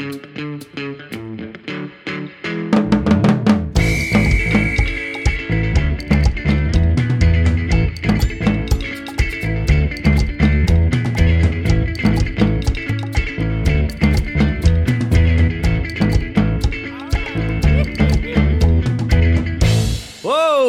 [0.00, 0.06] Whoa,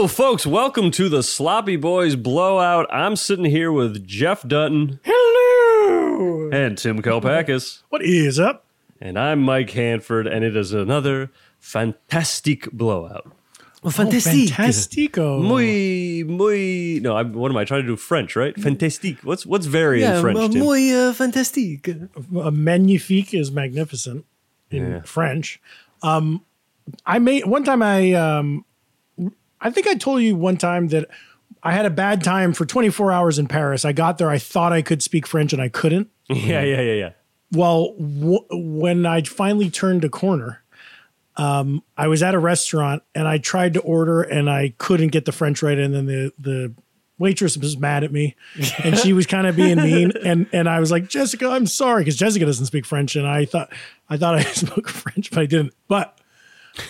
[0.08, 2.86] folks, welcome to the Sloppy Boys Blowout.
[2.92, 6.50] I'm sitting here with Jeff Dutton Hello.
[6.52, 7.84] and Tim Kalpakis.
[7.88, 8.61] What is up?
[9.02, 13.32] And I'm Mike Hanford, and it is another fantastic blowout.
[13.84, 15.42] Fantastico.
[15.42, 17.00] Muy, muy.
[17.02, 17.96] No, I'm, what am I trying to do?
[17.96, 18.56] French, right?
[18.56, 19.18] Fantastique.
[19.24, 20.62] What's what's very in French, Tim?
[20.62, 21.90] muy uh, fantastique.
[21.90, 24.26] Uh, magnifique is magnificent
[24.70, 25.02] in Yeah.
[25.02, 25.60] French.
[26.04, 26.46] Um,
[27.04, 27.82] I made one time.
[27.82, 28.66] I um,
[29.60, 31.10] I think I told you one time that
[31.64, 33.84] I had a bad time for 24 hours in Paris.
[33.84, 34.30] I got there.
[34.30, 36.10] I thought I could speak French, and I couldn't.
[36.30, 37.10] Yeah, yeah, yeah, yeah.
[37.52, 40.62] Well, w- when I finally turned a corner,
[41.38, 45.26] um, I was at a restaurant and I tried to order and I couldn't get
[45.26, 46.74] the French right, and then the the
[47.18, 48.36] waitress was mad at me,
[48.84, 52.02] and she was kind of being mean, and and I was like, Jessica, I'm sorry,
[52.02, 53.72] because Jessica doesn't speak French, and I thought
[54.10, 55.74] I thought I spoke French, but I didn't.
[55.88, 56.18] But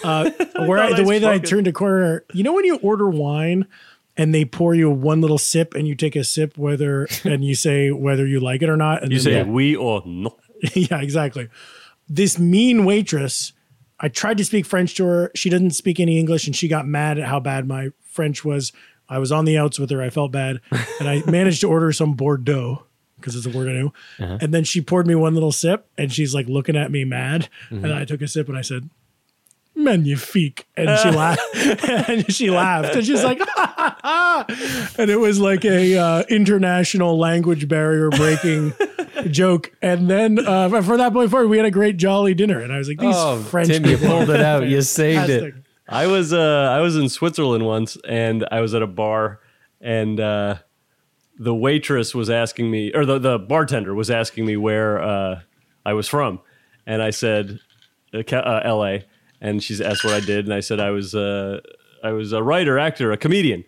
[0.03, 0.29] uh,
[0.65, 2.77] where I, thought the I way that I turned a corner, you know, when you
[2.77, 3.67] order wine.
[4.17, 7.55] And they pour you one little sip, and you take a sip, whether and you
[7.55, 9.01] say whether you like it or not.
[9.03, 10.35] And You then say they- oui or no.
[10.73, 11.49] yeah, exactly.
[12.07, 13.53] This mean waitress,
[13.99, 15.31] I tried to speak French to her.
[15.35, 18.71] She didn't speak any English and she got mad at how bad my French was.
[19.07, 20.01] I was on the outs with her.
[20.01, 20.61] I felt bad.
[20.99, 22.83] And I managed to order some Bordeaux
[23.15, 23.93] because it's a word I knew.
[24.19, 27.49] And then she poured me one little sip and she's like looking at me mad.
[27.69, 28.89] And I took a sip and I said,
[29.73, 30.67] Magnifique.
[30.77, 31.41] And she laughed.
[32.09, 32.95] and she laughed.
[32.95, 34.91] And she's like, ha, ha, ha.
[34.97, 38.73] and it was like a uh, international language barrier breaking
[39.29, 39.71] joke.
[39.81, 42.59] And then uh, from that point forward, we had a great jolly dinner.
[42.59, 44.67] And I was like, these Oh, French Tim, you pulled it out.
[44.67, 45.53] You saved it.
[45.87, 46.37] I was uh
[46.71, 49.41] I was in Switzerland once and I was at a bar
[49.81, 50.55] and uh
[51.37, 55.41] the waitress was asking me or the, the bartender was asking me where uh
[55.85, 56.39] I was from
[56.87, 57.59] and I said
[58.13, 58.99] uh, uh, LA
[59.41, 61.59] and she's asked what I did and I said I was uh
[62.03, 63.65] I was a writer, actor, a comedian.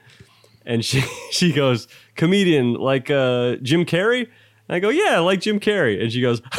[0.65, 4.29] And she she goes, "Comedian like uh Jim Carrey?"
[4.69, 6.41] And I go, "Yeah, like Jim Carrey." And she goes,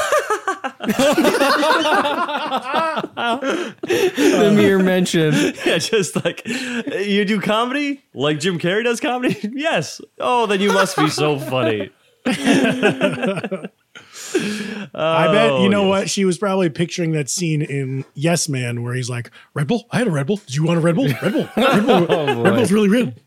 [3.83, 5.35] The mere mention.
[5.65, 9.37] Yeah, just like you do comedy like Jim Carrey does comedy.
[9.55, 10.01] yes.
[10.19, 11.91] Oh, then you must be so funny.
[12.27, 12.33] I
[15.29, 15.89] bet, Oh, you know oh, yes.
[16.01, 16.11] what?
[16.11, 19.87] She was probably picturing that scene in Yes Man where he's like, Red Bull?
[19.91, 20.41] I had a Red Bull.
[20.47, 21.09] Do you want a Red Bull?
[21.09, 21.49] Red Bull.
[21.57, 22.07] Red, Bull.
[22.09, 23.21] Oh, Red Bull's really red.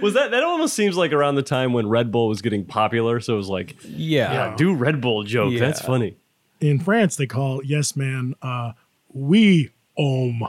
[0.00, 3.20] Was that that almost seems like around the time when Red Bull was getting popular?
[3.20, 4.54] So it was like, Yeah.
[4.56, 5.52] do Red Bull joke.
[5.52, 5.60] Yeah.
[5.60, 6.16] That's funny.
[6.60, 8.72] In France, they call Yes Man uh,
[9.12, 10.40] Oui Om.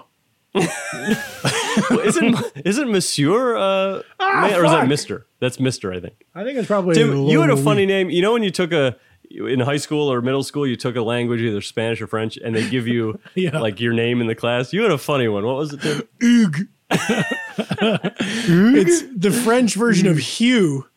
[0.54, 4.88] Well, isn't isn't Monsieur uh, man- or is that.
[4.88, 5.26] Mister?
[5.40, 6.26] That's Mister, I think.
[6.34, 6.96] I think it's probably.
[6.96, 7.88] Tim, you had a funny oui.
[7.88, 8.10] name.
[8.10, 8.96] You know when you took a
[9.30, 12.56] in high school or middle school, you took a language, either Spanish or French, and
[12.56, 13.60] they give you Yeah.
[13.60, 14.72] like your name in the class.
[14.72, 15.44] You had a funny one.
[15.46, 16.70] What was it, Tim?
[16.92, 18.78] Hugues.
[18.78, 20.88] it's the French version of Hugh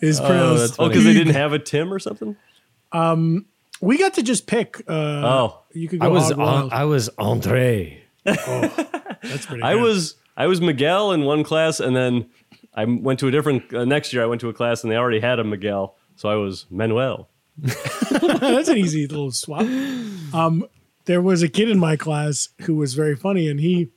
[0.00, 0.76] is pronounced.
[0.78, 2.36] Oh, because they didn't have a Tim or something.
[3.80, 4.82] we got to just pick.
[4.88, 6.72] Uh, Oh, you could go I was hog wild.
[6.72, 8.02] I was Andre.
[8.24, 9.62] That's pretty.
[9.62, 9.82] I good.
[9.82, 12.26] was I was Miguel in one class, and then
[12.74, 13.72] I went to a different.
[13.72, 16.28] Uh, next year, I went to a class, and they already had a Miguel, so
[16.28, 17.28] I was Manuel.
[17.58, 19.62] That's an easy little swap.
[20.34, 20.66] Um,
[21.06, 23.88] there was a kid in my class who was very funny, and he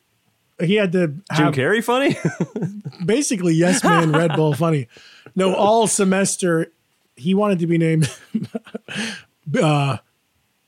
[0.62, 2.18] he had to Jim Carrey, funny.
[3.06, 4.88] basically yes man Red Bull funny.
[5.36, 6.72] No, all semester
[7.20, 8.09] he wanted to be named
[9.62, 9.97] uh,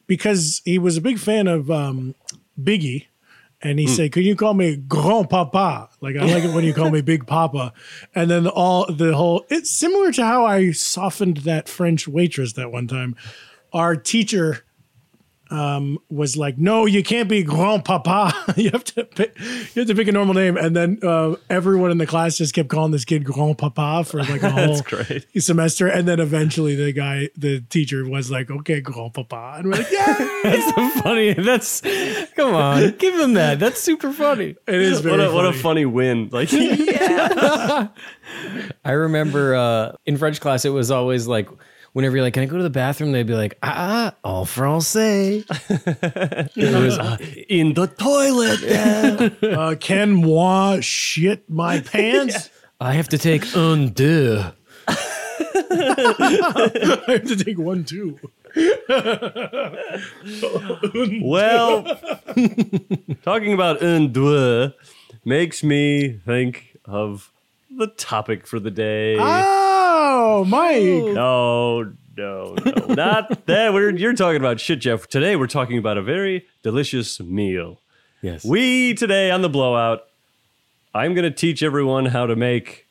[0.07, 2.15] because he was a big fan of um,
[2.61, 3.07] Biggie.
[3.63, 5.89] And he said, "Can you call me Grand Papa?
[6.01, 7.73] Like I like it when you call me Big Papa."
[8.15, 12.71] And then all the whole it's similar to how I softened that French waitress that
[12.71, 13.15] one time.
[13.71, 14.65] Our teacher
[15.51, 18.33] um, was like, "No, you can't be Grand Papa.
[18.57, 21.91] you have to pick, you have to pick a normal name." And then uh, everyone
[21.91, 25.25] in the class just kept calling this kid Grand Papa for like a whole great.
[25.41, 25.87] semester.
[25.87, 29.91] And then eventually, the guy, the teacher, was like, "Okay, Grand Papa," and we're like,
[29.91, 31.33] "Yeah, That's so funny.
[31.33, 31.81] That's
[32.35, 33.59] come on, give him that.
[33.59, 34.55] That's super funny.
[34.67, 35.61] it is very what a what a funny.
[35.61, 36.29] funny win!
[36.31, 37.89] Like yeah.
[38.85, 41.49] I remember uh, in French class, it was always like
[41.93, 44.45] whenever you're like, "Can I go to the bathroom?" They'd be like, "Ah, ah en
[44.45, 45.45] français."
[46.55, 46.97] it was
[47.49, 49.37] in the toilet.
[49.51, 52.49] Uh, can moi shit my pants?
[52.79, 54.43] I have to take un deux.
[54.87, 54.95] I
[57.07, 58.17] have to take one too.
[61.21, 61.83] well,
[63.23, 64.73] talking about un deux
[65.25, 67.31] makes me think of
[67.69, 69.17] the topic for the day.
[70.23, 70.83] Oh, Mike.
[71.15, 73.73] No, no, no, not that.
[73.73, 75.07] We're, you're talking about shit, Jeff.
[75.07, 77.79] Today we're talking about a very delicious meal.
[78.21, 78.45] Yes.
[78.45, 80.03] We today on the blowout,
[80.93, 82.85] I'm going to teach everyone how to make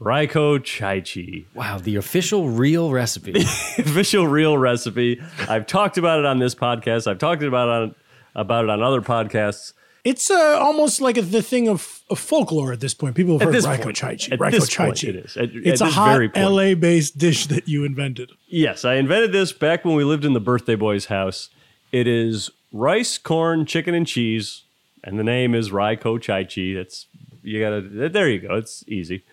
[0.00, 1.44] Raiko Chai Chi.
[1.54, 3.32] wow, the official real recipe.
[3.78, 5.22] official real recipe.
[5.48, 7.06] I've talked about it on this podcast.
[7.06, 7.94] I've talked about it on
[8.34, 9.74] about it on other podcasts.
[10.04, 13.14] It's uh, almost like a, the thing of, of folklore at this point.
[13.16, 14.28] People have At heard Raiko point- Chai Chi.
[14.32, 15.08] at Raiko this Chai point Chi.
[15.08, 15.36] it is.
[15.36, 16.36] At- it's at a hot.
[16.36, 18.30] LA based dish that you invented.
[18.48, 21.50] Yes, I invented this back when we lived in the birthday boy's house.
[21.92, 24.62] It is rice, corn, chicken, and cheese,
[25.04, 26.72] and the name is Raiko Chai Chi.
[26.74, 27.06] That's
[27.42, 28.08] you gotta.
[28.08, 28.54] There you go.
[28.54, 29.24] It's easy.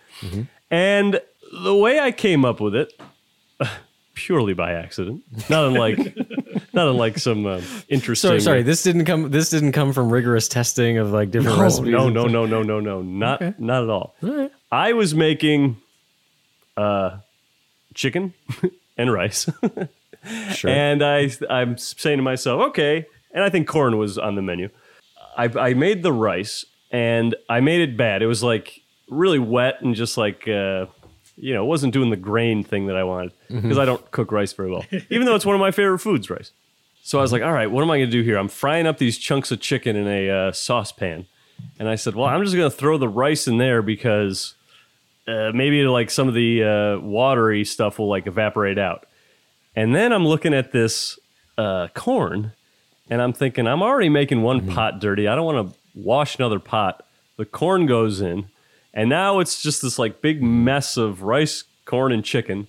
[0.70, 1.20] And
[1.52, 2.92] the way I came up with it,
[4.14, 5.98] purely by accident, not unlike,
[6.78, 8.28] not unlike some um, interesting.
[8.28, 8.62] sorry, sorry.
[8.62, 9.30] This didn't come.
[9.30, 11.90] This didn't come from rigorous testing of like different recipes.
[11.90, 13.54] No, no, no, no, no, no, not Okay.
[13.58, 14.14] not at all.
[14.72, 15.76] I was making
[16.76, 17.18] uh,
[17.94, 18.34] chicken
[18.96, 19.48] and rice.
[20.52, 20.68] Sure.
[20.70, 23.06] And I, I'm saying to myself, okay.
[23.32, 24.68] And I think corn was on the menu.
[25.36, 28.20] I, I made the rice and I made it bad.
[28.20, 30.86] It was like really wet and just like, uh,
[31.36, 34.32] you know, it wasn't doing the grain thing that I wanted because I don't cook
[34.32, 36.50] rice very well, even though it's one of my favorite foods, rice.
[37.08, 38.36] So I was like, all right, what am I going to do here?
[38.36, 41.24] I'm frying up these chunks of chicken in a uh, saucepan.
[41.78, 44.56] And I said, well, I'm just going to throw the rice in there because
[45.26, 49.06] uh, maybe like some of the uh, watery stuff will like evaporate out.
[49.74, 51.18] And then I'm looking at this
[51.56, 52.52] uh, corn
[53.08, 55.28] and I'm thinking, I'm already making one pot dirty.
[55.28, 57.06] I don't want to wash another pot.
[57.38, 58.48] The corn goes in,
[58.92, 62.68] and now it's just this like big mess of rice, corn, and chicken.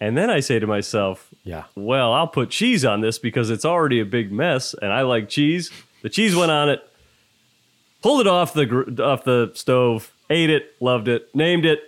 [0.00, 1.64] And then I say to myself, Yeah.
[1.76, 5.28] well, I'll put cheese on this because it's already a big mess, and I like
[5.28, 5.70] cheese.
[6.02, 6.82] The cheese went on it,
[8.02, 11.80] pulled it off the gr- off the stove, ate it, loved it, named it,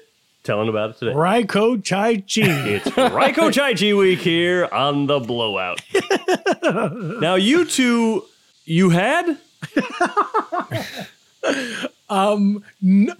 [0.45, 1.13] telling about it today.
[1.13, 2.43] Raiko Chai Chi.
[2.69, 5.81] It's Raiko Chai Chi week here on the blowout.
[7.21, 8.25] now, you two,
[8.65, 9.39] you had?
[12.09, 12.63] um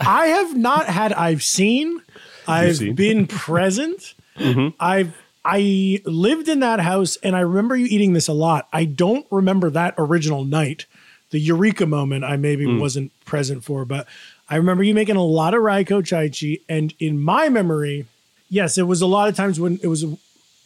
[0.01, 1.13] I have not had.
[1.13, 2.01] I've seen.
[2.47, 2.95] I've seen.
[2.95, 4.15] been present.
[4.39, 4.69] Mm-hmm.
[4.79, 5.13] I've
[5.45, 8.69] I lived in that house, and I remember you eating this a lot.
[8.73, 10.87] I don't remember that original night,
[11.31, 12.25] the eureka moment.
[12.25, 12.81] I maybe Mm.
[12.81, 14.07] wasn't present for, but
[14.51, 16.61] I remember you making a lot of Raiko Chaichi.
[16.69, 18.07] And in my memory,
[18.51, 20.05] yes, it was a lot of times when it was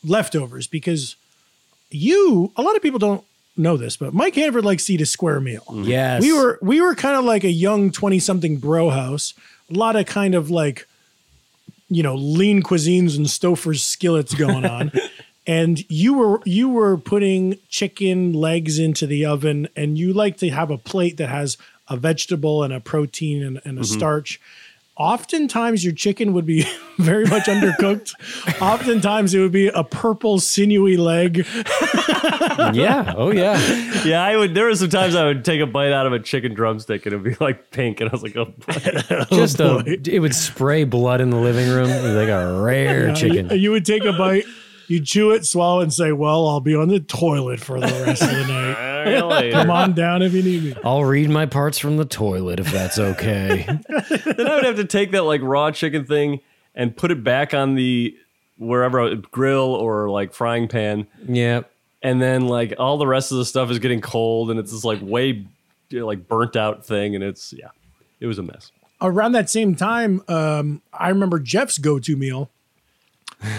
[0.05, 1.17] leftovers because
[1.91, 2.53] you.
[2.57, 3.25] A lot of people don't
[3.57, 6.23] know this, but Mike Hanford likes to eat a square meal Yes.
[6.23, 9.35] we were we were kind of like a young 20 something bro house
[9.71, 10.89] a lot of kind of like
[11.95, 14.93] you know lean cuisines and stouffer's skillets going on.
[15.45, 20.51] And you were you were putting chicken legs into the oven and you like to
[20.51, 21.59] have a plate that has
[21.89, 23.93] a vegetable and a protein and, and a mm-hmm.
[23.99, 24.41] starch
[24.97, 26.67] oftentimes your chicken would be
[26.99, 28.13] very much undercooked
[28.61, 31.47] oftentimes it would be a purple sinewy leg
[32.75, 33.15] yeah.
[33.17, 33.59] Oh yeah.
[34.05, 34.55] Yeah, I would.
[34.55, 37.15] There were some times I would take a bite out of a chicken drumstick and
[37.15, 39.25] it'd be like pink, and I was like, oh boy.
[39.31, 41.89] Just oh, uh, a, it would spray blood in the living room.
[41.89, 43.49] It was like a rare chicken.
[43.51, 44.45] You, you would take a bite,
[44.89, 47.87] you chew it, swallow, it, and say, "Well, I'll be on the toilet for the
[48.07, 48.92] rest of the night.
[49.07, 49.51] Really?
[49.53, 52.71] Come on down if you need me." I'll read my parts from the toilet if
[52.73, 53.65] that's okay.
[53.89, 56.41] then I would have to take that like raw chicken thing
[56.75, 58.17] and put it back on the
[58.59, 61.63] wherever I- grill or like frying pan, yeah.
[62.03, 64.85] and then like all the rest of the stuff is getting cold, and it's this
[64.85, 65.47] like way
[65.91, 67.69] you know, like burnt out thing, and it's yeah,
[68.21, 68.73] it was a mess.
[69.01, 72.51] Around that same time, um, I remember Jeff's go-to meal: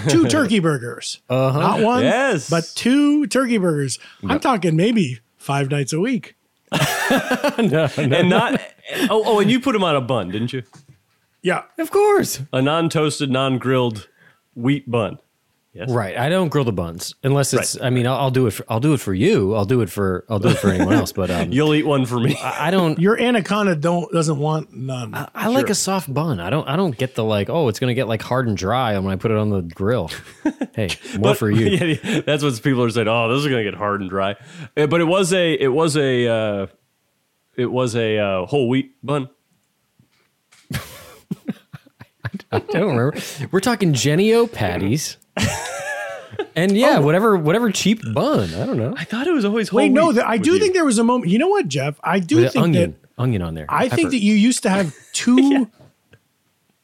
[0.08, 1.20] two turkey burgers.
[1.30, 1.60] Uh-huh.
[1.60, 2.50] Not one, Yes.
[2.50, 4.00] but two turkey burgers.
[4.28, 6.36] I'm talking maybe five nights a week.
[6.72, 8.60] and not
[9.10, 10.64] oh oh, and you put them on a bun, didn't you?
[11.42, 12.42] Yeah, Of course.
[12.54, 14.08] A non-toasted, non-grilled
[14.56, 15.20] wheat bun.
[15.74, 15.90] Yes.
[15.90, 16.16] Right.
[16.16, 17.82] I don't grill the buns unless it's.
[17.82, 18.52] I mean, I'll, I'll do it.
[18.52, 19.56] For, I'll do it for you.
[19.56, 20.24] I'll do it for.
[20.30, 21.12] I'll do it for anyone else.
[21.12, 22.38] But um, You'll eat one for me.
[22.40, 23.00] I don't.
[23.00, 25.16] your anaconda don't doesn't want none.
[25.34, 26.40] I like a soft bun.
[26.40, 26.68] I don't.
[26.70, 27.50] I don't get the like.
[27.50, 30.12] Oh, it's gonna get like hard and dry when I put it on the grill.
[30.76, 31.66] hey, more for you.
[31.70, 33.08] yeah, yeah, that's what people are saying.
[33.08, 34.36] Oh, this is gonna get hard and dry.
[34.78, 36.68] Uh, But it was a it was a uh,
[37.56, 39.28] it was a uh, whole wheat bun.
[42.52, 43.16] I don't remember.
[43.52, 45.18] We're talking Jennie-O patties.
[46.56, 47.02] And yeah, oh.
[47.02, 48.54] whatever, whatever cheap bun.
[48.54, 48.94] I don't know.
[48.96, 50.60] I thought it was always whole Wait, no, wheat th- I with do you.
[50.60, 51.32] think there was a moment.
[51.32, 52.00] You know what, Jeff?
[52.04, 53.66] I do With think onion, that onion on there.
[53.70, 54.10] I think Pepper.
[54.12, 55.70] that you used to have two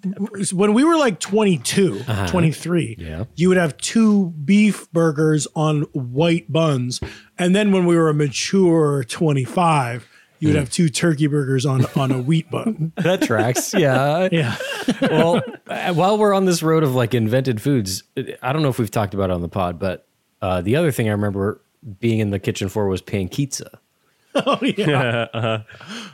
[0.53, 2.27] when we were like 22, uh-huh.
[2.27, 3.25] 23, Yeah.
[3.35, 6.99] you would have two beef burgers on white buns.
[7.37, 10.07] And then when we were a mature 25,
[10.39, 12.91] you would have two turkey burgers on, on a wheat bun.
[12.97, 13.73] That tracks.
[13.73, 14.29] Yeah.
[14.31, 14.55] Yeah.
[15.01, 18.03] well, uh, while we're on this road of like invented foods,
[18.41, 20.07] I don't know if we've talked about it on the pod, but
[20.41, 21.61] uh, the other thing I remember
[21.99, 23.67] being in the kitchen for was pankitza,
[24.35, 25.63] Oh, yeah.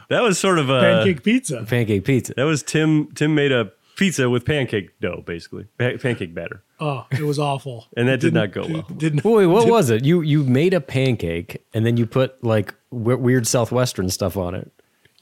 [0.09, 1.63] That was sort of a Pancake pizza.
[1.67, 2.33] pancake pizza.
[2.35, 3.11] That was Tim.
[3.13, 7.87] Tim made a pizza with pancake dough, basically pa- pancake batter, Oh, it was awful.
[7.97, 8.87] and that did not go well.
[8.97, 10.03] Didn't Wait, what was it?
[10.05, 14.55] You you made a pancake and then you put like w- weird southwestern stuff on
[14.55, 14.71] it.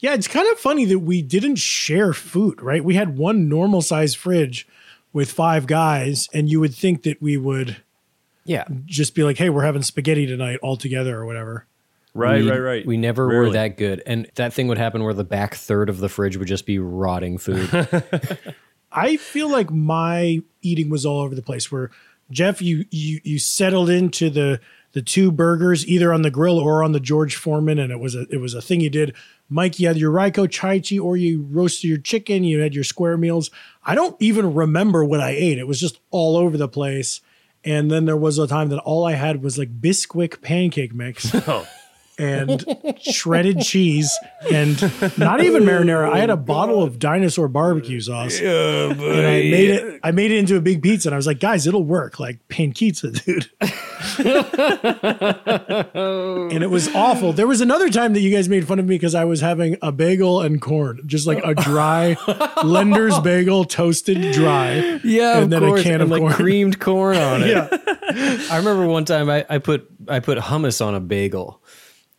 [0.00, 2.84] Yeah, it's kind of funny that we didn't share food, right?
[2.84, 4.66] We had one normal size fridge
[5.14, 7.76] with five guys, and you would think that we would
[8.44, 11.66] Yeah, just be like, hey, we're having spaghetti tonight all together or whatever.
[12.14, 12.86] Right, we, right, right.
[12.86, 15.98] We never were that good, and that thing would happen where the back third of
[15.98, 17.68] the fridge would just be rotting food.
[18.92, 21.72] I feel like my eating was all over the place.
[21.72, 21.90] Where
[22.30, 24.60] Jeff, you you you settled into the
[24.92, 28.14] the two burgers either on the grill or on the George Foreman, and it was
[28.14, 29.12] a it was a thing you did.
[29.48, 32.44] Mike, you had your Raiko Chaichi, or you roasted your chicken.
[32.44, 33.50] You had your square meals.
[33.82, 35.58] I don't even remember what I ate.
[35.58, 37.20] It was just all over the place.
[37.64, 41.34] And then there was a time that all I had was like Bisquick pancake mix.
[41.48, 41.66] Oh.
[42.18, 42.64] And
[43.00, 44.10] shredded cheese
[44.52, 44.80] and
[45.18, 46.10] not even marinara.
[46.10, 48.38] I had a bottle of dinosaur barbecue sauce.
[48.40, 51.40] and I made it I made it into a big pizza and I was like,
[51.40, 52.20] guys, it'll work.
[52.20, 53.50] Like pan pizza, dude.
[55.24, 57.32] and it was awful.
[57.32, 59.76] There was another time that you guys made fun of me because I was having
[59.82, 62.16] a bagel and corn, just like a dry
[62.64, 65.00] lender's bagel, toasted dry.
[65.04, 66.32] yeah, And then a can and of like corn.
[66.34, 67.44] creamed corn on it.
[68.14, 68.38] Yeah.
[68.50, 71.62] I remember one time I, I put I put hummus on a bagel,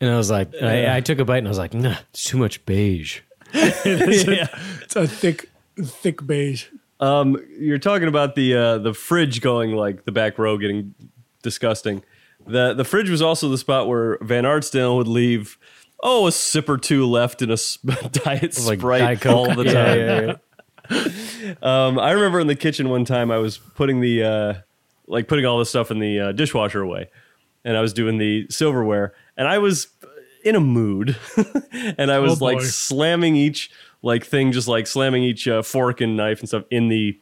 [0.01, 2.23] and I was like, I, I took a bite and I was like, nah, it's
[2.23, 3.21] too much beige.
[3.53, 5.49] It's a thick,
[5.81, 6.65] thick beige.
[6.99, 10.95] Um, you're talking about the uh, the fridge going like the back row getting
[11.43, 12.03] disgusting.
[12.47, 15.57] The the fridge was also the spot where Van Arsdale would leave.
[16.03, 17.77] Oh, a sip or two left in a s-
[18.11, 19.33] diet Like sprite Diet Coke.
[19.49, 20.37] all the Yeah, time.
[20.91, 21.05] yeah,
[21.41, 21.53] yeah.
[21.61, 24.53] Um, I remember in the kitchen one time I was putting the uh,
[25.07, 27.09] like putting all the stuff in the uh, dishwasher away,
[27.63, 29.87] and I was doing the silverware, and I was
[30.43, 31.17] in a mood,
[31.97, 36.01] and I was Oh, like slamming each like thing, just like slamming each uh, fork
[36.01, 37.17] and knife and stuff in the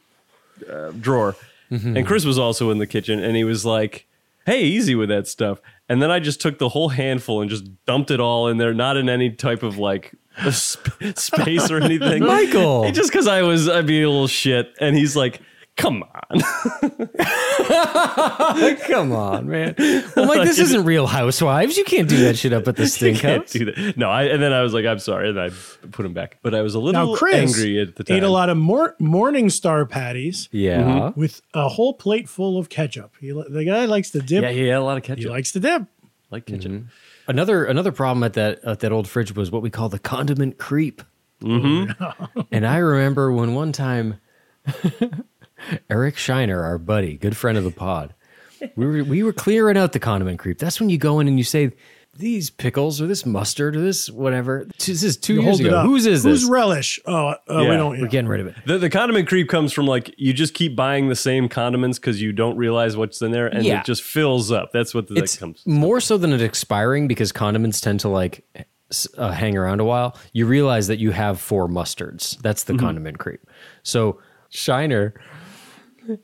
[0.70, 1.36] uh, drawer.
[1.70, 4.06] And Chris was also in the kitchen, and he was like,
[4.46, 7.64] "Hey, easy with that stuff." And then I just took the whole handful and just
[7.84, 10.12] dumped it all in there, not in any type of like
[10.54, 12.22] sp- space or anything.
[12.26, 12.90] Michael.
[12.92, 15.40] just because I was, I'd be a little shit, and he's like,
[15.76, 16.40] "Come on."
[18.86, 19.74] Come on, man.
[19.78, 21.76] Well, Mike, this isn't Real Housewives.
[21.76, 23.52] You can't do that shit up at the You stink can't house.
[23.52, 23.96] do that.
[23.96, 25.50] No, I, and then I was like, I'm sorry, and I
[25.90, 26.38] put him back.
[26.42, 28.16] But I was a little Now, Chris angry at the time.
[28.18, 31.12] ate a lot of mor- Morning Star patties Yeah.
[31.16, 33.12] with a whole plate full of ketchup.
[33.20, 34.42] He, the guy likes to dip.
[34.42, 35.24] Yeah, he had a lot of ketchup.
[35.24, 35.84] He likes to dip.
[36.30, 36.84] like ketchup.
[37.26, 40.58] Another another problem at that at that old fridge was what we call the condiment
[40.58, 41.02] creep.
[41.42, 42.40] Mm-hmm.
[42.52, 44.20] and I remember when one time
[45.90, 48.14] Eric Shiner, our buddy, good friend of the pod,
[48.76, 50.58] we were we were clearing out the condiment creep.
[50.58, 51.72] That's when you go in and you say
[52.16, 54.68] these pickles or this mustard or this whatever.
[54.78, 55.82] This is two You years ago.
[55.82, 56.50] Whose is Who's this?
[56.50, 57.00] relish?
[57.06, 58.00] Oh, uh, we don't.
[58.00, 58.54] We're getting rid of it.
[58.66, 62.22] The, the condiment creep comes from like you just keep buying the same condiments because
[62.22, 63.80] you don't realize what's in there, and Yeah.
[63.80, 64.70] it just fills up.
[64.72, 65.62] That's what the, It's that comes.
[65.66, 68.44] more so than it expiring because condiments tend to like
[69.18, 70.16] uh, hang around a while.
[70.32, 72.38] You realize that you have four mustards.
[72.42, 73.40] That's the condiment creep.
[73.82, 75.14] So Shiner,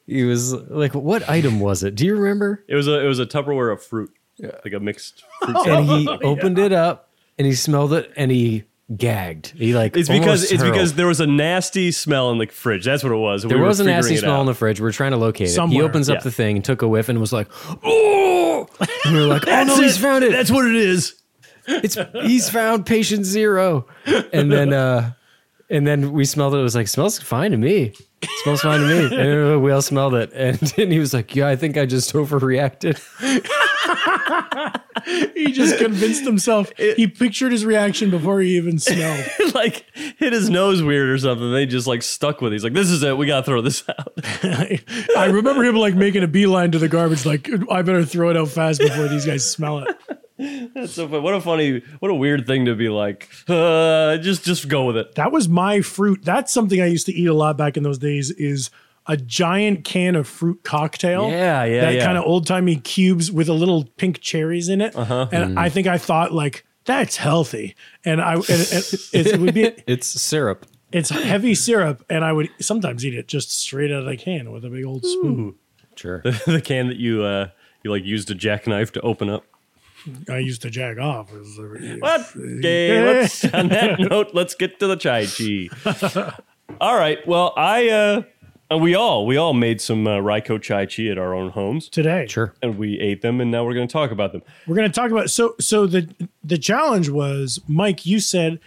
[0.07, 1.95] he was like, "What item was it?
[1.95, 4.11] Do you remember?" It was a it was a Tupperware of fruit,
[4.41, 5.57] like a mixed fruit.
[5.57, 6.01] And salad.
[6.01, 8.65] he opened it up and he smelled it and he
[8.97, 9.49] gagged.
[9.57, 10.75] He like It's because almost it's hurled.
[10.75, 12.85] because there was a nasty smell in the fridge.
[12.85, 13.43] That's what it was.
[13.45, 14.81] There was a nasty smell in the fridge.
[14.81, 15.69] We are trying to locate it.
[15.69, 16.23] He opens up Yeah.
[16.23, 17.49] the thing and took a whiff and was like,
[17.85, 18.67] "Oh!"
[19.05, 20.33] And we are like, "Oh no, he's found it!
[20.33, 21.15] That's what it is.
[21.67, 23.87] it's he's found patient zero
[24.33, 25.13] and then uh
[25.69, 27.93] and then we smelled it it was like smells fine to me
[28.43, 29.17] smells fine to me
[29.53, 32.13] and we all smelled it and then he was like yeah i think i just
[32.15, 32.99] overreacted
[35.35, 36.71] He just convinced himself.
[36.77, 39.25] he pictured his reaction before he even smelled.
[39.55, 39.87] like
[40.19, 41.51] hit his nose weird or something.
[41.53, 42.57] They just like stuck with it.
[42.57, 43.17] He's like, this is it.
[43.17, 44.13] We gotta throw this out.
[45.17, 48.37] I remember him like making a beeline to the garbage, like I better throw it
[48.37, 49.97] out fast before these guys smell it.
[50.75, 51.21] That's so funny.
[51.21, 53.29] What a funny, what a weird thing to be like.
[53.49, 55.15] Uh, just just go with it.
[55.17, 56.25] That was my fruit.
[56.25, 58.31] That's something I used to eat a lot back in those days.
[58.31, 58.71] Is
[59.07, 61.31] a giant can of fruit cocktail.
[61.31, 62.05] Yeah, yeah, That yeah.
[62.05, 64.95] kind of old timey cubes with a little pink cherries in it.
[64.95, 65.29] Uh-huh.
[65.33, 69.55] And I think I thought like that's healthy, and I and, and it, it would
[69.55, 74.01] be it's syrup It's heavy syrup, and I would sometimes eat it just straight out
[74.01, 75.55] of the can with a big old spoon.
[75.97, 76.23] Sure.
[76.47, 77.49] the can that you uh,
[77.83, 79.45] you like used a jackknife to open up.
[80.29, 81.33] I used to jag off.
[81.33, 82.21] It was, uh, What?
[82.59, 85.69] Okay, let's, on that note, let's get to the chai chi.
[86.81, 87.19] all right.
[87.27, 88.23] Well, I uh,
[88.71, 91.89] and we all we all made some uh, Raiko chai chi at our own homes,
[91.89, 92.55] Today, Sure.
[92.63, 94.43] and we ate them, and now we're going to talk about them.
[94.67, 95.31] we're going to talk about.
[95.31, 96.09] So, so the
[96.45, 98.07] the challenge was, Mike.
[98.07, 98.61] You said,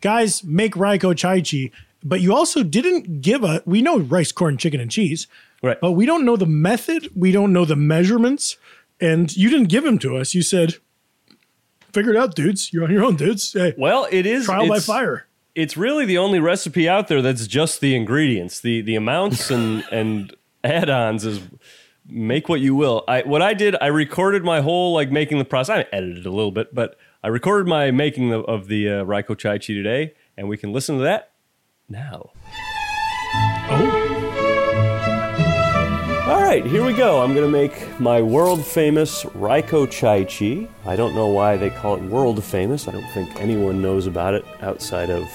[0.00, 1.70] guys, make Raiko chai chi,
[2.02, 3.62] but you also didn't give a.
[3.66, 5.26] We know rice, corn, chicken, and cheese,
[5.62, 5.78] Right.
[5.80, 7.08] but we don't know the method.
[7.14, 8.56] We don't know the measurements,
[9.00, 10.34] and you didn't give them to us.
[10.34, 10.76] You said,
[11.92, 12.72] "Figure it out, dudes.
[12.72, 13.52] You're on your own, dudes.
[13.52, 15.26] Hey, Well, it is trial by fire."
[15.56, 18.60] it's really the only recipe out there that's just the ingredients.
[18.60, 21.40] The the amounts and and add-ons is
[22.08, 23.04] make what you will.
[23.08, 25.84] I what I did, I recorded my whole like making the process.
[25.84, 29.34] I edited a little bit, but I recorded my making the, of the uh, Raiko
[29.34, 31.32] Chai Chi today, and we can listen to that
[31.88, 32.30] now.
[36.50, 37.22] Right, here we go.
[37.22, 40.66] I'm going to make my world famous Raiko Chai Chi.
[40.84, 42.88] I don't know why they call it world famous.
[42.88, 45.28] I don't think anyone knows about it outside of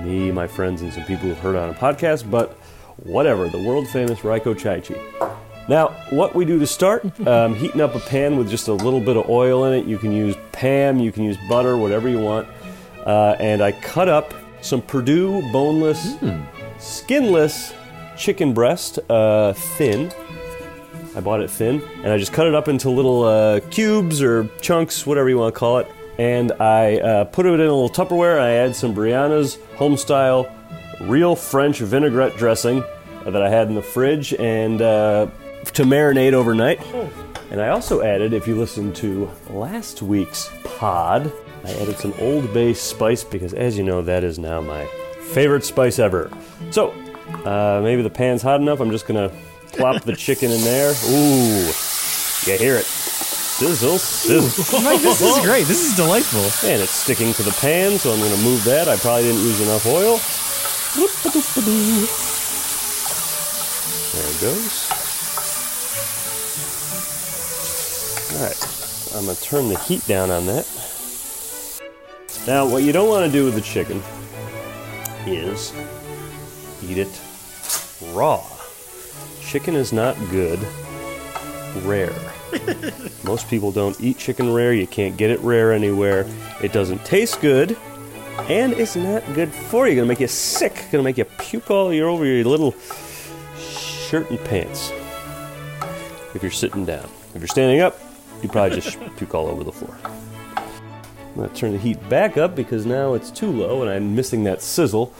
[0.00, 2.54] me, my friends, and some people who've heard on a podcast, but
[2.96, 3.48] whatever.
[3.48, 5.00] The world famous Raiko Chai Chi.
[5.68, 9.00] Now, what we do to start, um, heating up a pan with just a little
[9.00, 9.86] bit of oil in it.
[9.86, 12.48] You can use Pam, you can use butter, whatever you want.
[13.06, 16.16] Uh, and I cut up some Perdue boneless,
[16.80, 17.74] skinless
[18.16, 20.12] chicken breast, uh, thin.
[21.18, 24.48] I bought it thin, and I just cut it up into little uh, cubes or
[24.60, 25.90] chunks, whatever you want to call it.
[26.16, 28.40] And I uh, put it in a little Tupperware.
[28.40, 30.48] I add some Brianna's home style,
[31.00, 32.84] real French vinaigrette dressing
[33.24, 35.26] that I had in the fridge, and uh,
[35.72, 36.80] to marinate overnight.
[37.50, 41.32] And I also added, if you listen to last week's pod,
[41.64, 44.86] I added some Old Bay spice because, as you know, that is now my
[45.32, 46.30] favorite spice ever.
[46.70, 46.90] So
[47.44, 48.78] uh, maybe the pan's hot enough.
[48.78, 49.32] I'm just gonna
[49.72, 50.94] plop the chicken in there.
[51.10, 51.72] Ooh,
[52.46, 52.86] you hear it?
[52.86, 54.82] Sizzle, sizzle.
[54.82, 55.66] Mike, this is great.
[55.66, 56.44] This is delightful.
[56.68, 58.88] And it's sticking to the pan, so I'm gonna move that.
[58.88, 60.20] I probably didn't use enough oil.
[64.14, 64.88] There it goes.
[68.34, 68.60] All right,
[69.16, 70.66] I'm gonna turn the heat down on that.
[72.46, 74.02] Now, what you don't want to do with the chicken
[75.26, 75.72] is
[76.82, 77.20] eat it
[78.14, 78.42] raw.
[79.48, 80.58] Chicken is not good
[81.76, 82.12] rare.
[83.24, 84.74] Most people don't eat chicken rare.
[84.74, 86.26] You can't get it rare anywhere.
[86.62, 87.74] It doesn't taste good,
[88.50, 89.94] and it's not good for you.
[89.94, 90.84] Gonna make you sick.
[90.92, 92.74] Gonna make you puke all your over your little
[93.58, 94.92] shirt and pants.
[96.34, 97.08] If you're sitting down.
[97.34, 97.98] If you're standing up,
[98.42, 99.96] you probably just puke all over the floor.
[100.56, 104.44] I'm gonna turn the heat back up because now it's too low and I'm missing
[104.44, 105.10] that sizzle.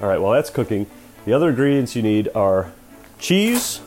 [0.00, 0.86] All right, while that's cooking,
[1.24, 2.72] the other ingredients you need are
[3.24, 3.80] cheese,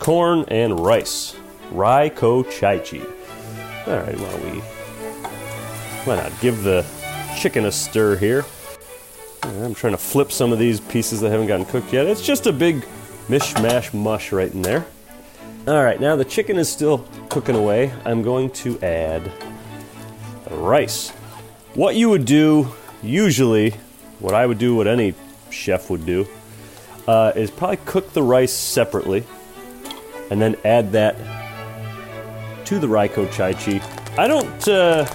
[0.00, 1.36] corn, and rice.
[1.70, 2.98] Rye ko chai chi.
[3.86, 4.58] All right, while we
[6.04, 6.84] why not give the
[7.38, 8.44] chicken a stir here?
[9.44, 12.06] I'm trying to flip some of these pieces that haven't gotten cooked yet.
[12.06, 12.84] It's just a big
[13.28, 14.86] mishmash mush right in there.
[15.68, 17.92] All right, now the chicken is still cooking away.
[18.04, 19.30] I'm going to add
[20.48, 21.10] the rice.
[21.74, 22.72] What you would do
[23.04, 23.70] usually,
[24.18, 25.14] what I would do, what any
[25.50, 26.26] chef would do,
[27.06, 29.24] uh, is probably cook the rice separately
[30.30, 31.16] and then add that
[32.66, 33.80] to the Raiko Chai Chi.
[34.16, 35.06] I don't, uh,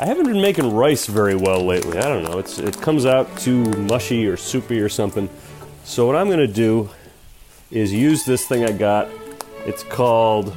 [0.00, 1.98] I haven't been making rice very well lately.
[1.98, 2.38] I don't know.
[2.38, 5.28] It's, it comes out too mushy or soupy or something.
[5.84, 6.88] So what I'm going to do
[7.70, 9.08] is use this thing I got.
[9.66, 10.56] It's called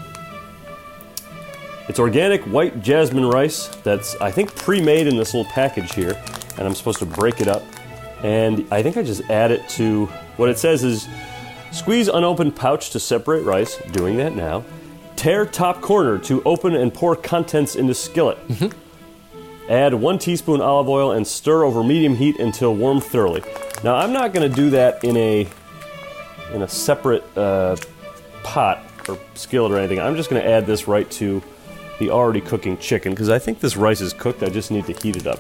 [1.90, 6.16] it's organic white jasmine rice that's I think pre-made in this little package here,
[6.58, 7.62] and I'm supposed to break it up.
[8.24, 10.06] And I think I just add it to
[10.38, 11.08] what it says is
[11.72, 13.78] squeeze unopened pouch to separate rice.
[13.92, 14.64] Doing that now.
[15.16, 18.38] Tear top corner to open and pour contents into skillet.
[19.70, 23.44] Add one teaspoon olive oil and stir over medium heat until warm thoroughly.
[23.84, 25.48] Now I'm not going to do that in a
[26.54, 27.76] in a separate uh,
[28.44, 30.00] pot or skillet or anything.
[30.00, 31.42] I'm just going to add this right to
[32.00, 34.44] the already cooking chicken because I think this rice is cooked.
[34.44, 35.40] I just need to heat it up.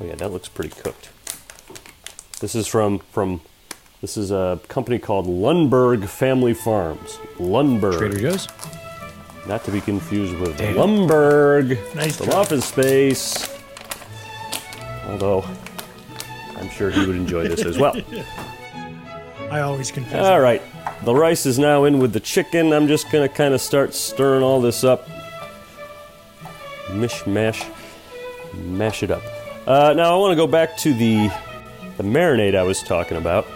[0.00, 1.10] Oh yeah, that looks pretty cooked.
[2.40, 3.42] This is from from
[4.00, 7.18] this is a company called Lundberg Family Farms.
[7.36, 8.48] Lundberg, Trader Joe's.
[9.46, 12.36] not to be confused with Lumbergh Nice from try.
[12.36, 13.54] Office Space.
[15.06, 15.44] Although
[16.56, 17.94] I'm sure he would enjoy this as well.
[19.50, 20.24] I always confess.
[20.24, 20.62] All right,
[21.04, 22.72] the rice is now in with the chicken.
[22.72, 25.06] I'm just gonna kind of start stirring all this up.
[26.94, 27.66] Mish mash,
[28.54, 29.22] mash it up.
[29.70, 31.28] Uh, now I want to go back to the
[31.96, 33.46] the marinade I was talking about.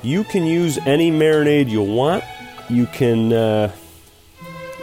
[0.00, 2.24] You can use any marinade you want.
[2.70, 3.70] You can, uh,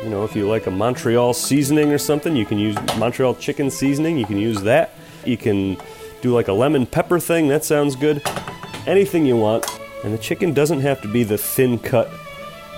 [0.03, 3.71] you know, if you like a Montreal seasoning or something, you can use Montreal chicken
[3.71, 4.15] seasoning.
[4.19, 4.91] You can use that.
[5.25, 5.75] You can
[6.21, 7.47] do like a lemon pepper thing.
[7.47, 8.21] That sounds good.
[8.85, 9.65] Anything you want.
[10.03, 12.11] And the chicken doesn't have to be the thin cut,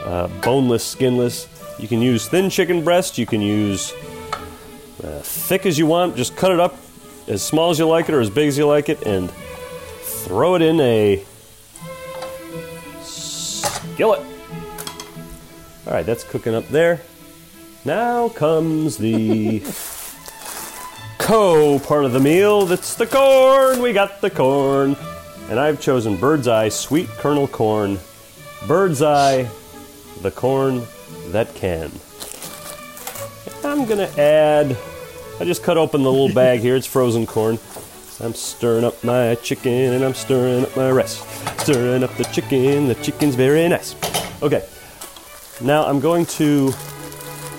[0.05, 1.49] uh, boneless, skinless.
[1.77, 3.17] You can use thin chicken breast.
[3.17, 3.91] You can use
[5.03, 6.15] uh, thick as you want.
[6.15, 6.77] Just cut it up
[7.27, 9.31] as small as you like it or as big as you like it, and
[10.01, 11.23] throw it in a
[13.01, 14.19] skillet.
[15.87, 17.01] All right, that's cooking up there.
[17.85, 19.59] Now comes the
[21.19, 22.65] co part of the meal.
[22.65, 23.81] That's the corn.
[23.81, 24.95] We got the corn.
[25.49, 27.99] And I've chosen bird's eye sweet kernel corn.
[28.67, 29.47] Bird's eye,
[30.21, 30.81] the corn
[31.27, 31.91] that can.
[33.63, 34.75] I'm gonna add.
[35.37, 36.77] I just cut open the little bag here.
[36.77, 37.59] It's frozen corn.
[38.21, 41.17] I'm stirring up my chicken and I'm stirring up my rice.
[41.61, 42.87] Stirring up the chicken.
[42.87, 43.95] The chicken's very nice.
[44.41, 44.65] Okay.
[45.61, 46.71] Now I'm going to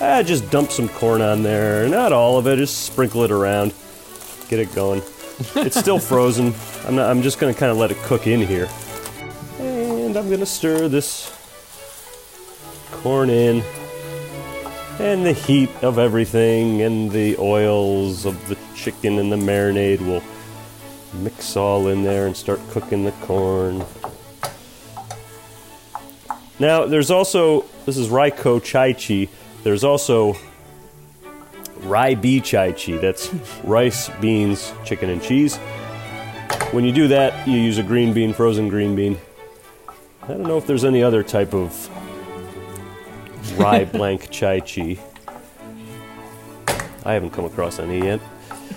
[0.00, 1.86] uh, just dump some corn on there.
[1.86, 2.56] Not all of it.
[2.56, 3.74] Just sprinkle it around.
[4.48, 5.02] Get it going.
[5.54, 6.54] It's still frozen.
[6.86, 8.70] I'm, not, I'm just going to kind of let it cook in here.
[9.58, 11.30] And I'm going to stir this
[13.02, 13.62] corn in
[14.98, 20.22] and the heat of everything and the oils of the chicken and the marinade will
[21.22, 23.84] mix all in there and start cooking the corn.
[26.58, 29.28] Now, there's also this is Raiko Chai Chi.
[29.62, 30.36] There's also
[31.80, 32.96] Rai Bi Chai Chi.
[32.96, 33.32] That's
[33.62, 35.56] rice, beans, chicken, and cheese.
[36.72, 39.18] When you do that, you use a green bean, frozen green bean.
[40.22, 41.88] I don't know if there's any other type of
[43.54, 44.98] rye blank chai chi.
[47.04, 48.20] I haven't come across any yet.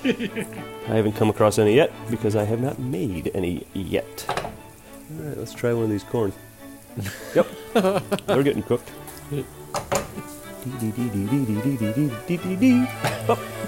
[0.03, 4.25] I haven't come across any yet because I have not made any yet.
[4.29, 6.31] All right, let's try one of these corn.
[7.35, 8.89] yep, they're getting cooked.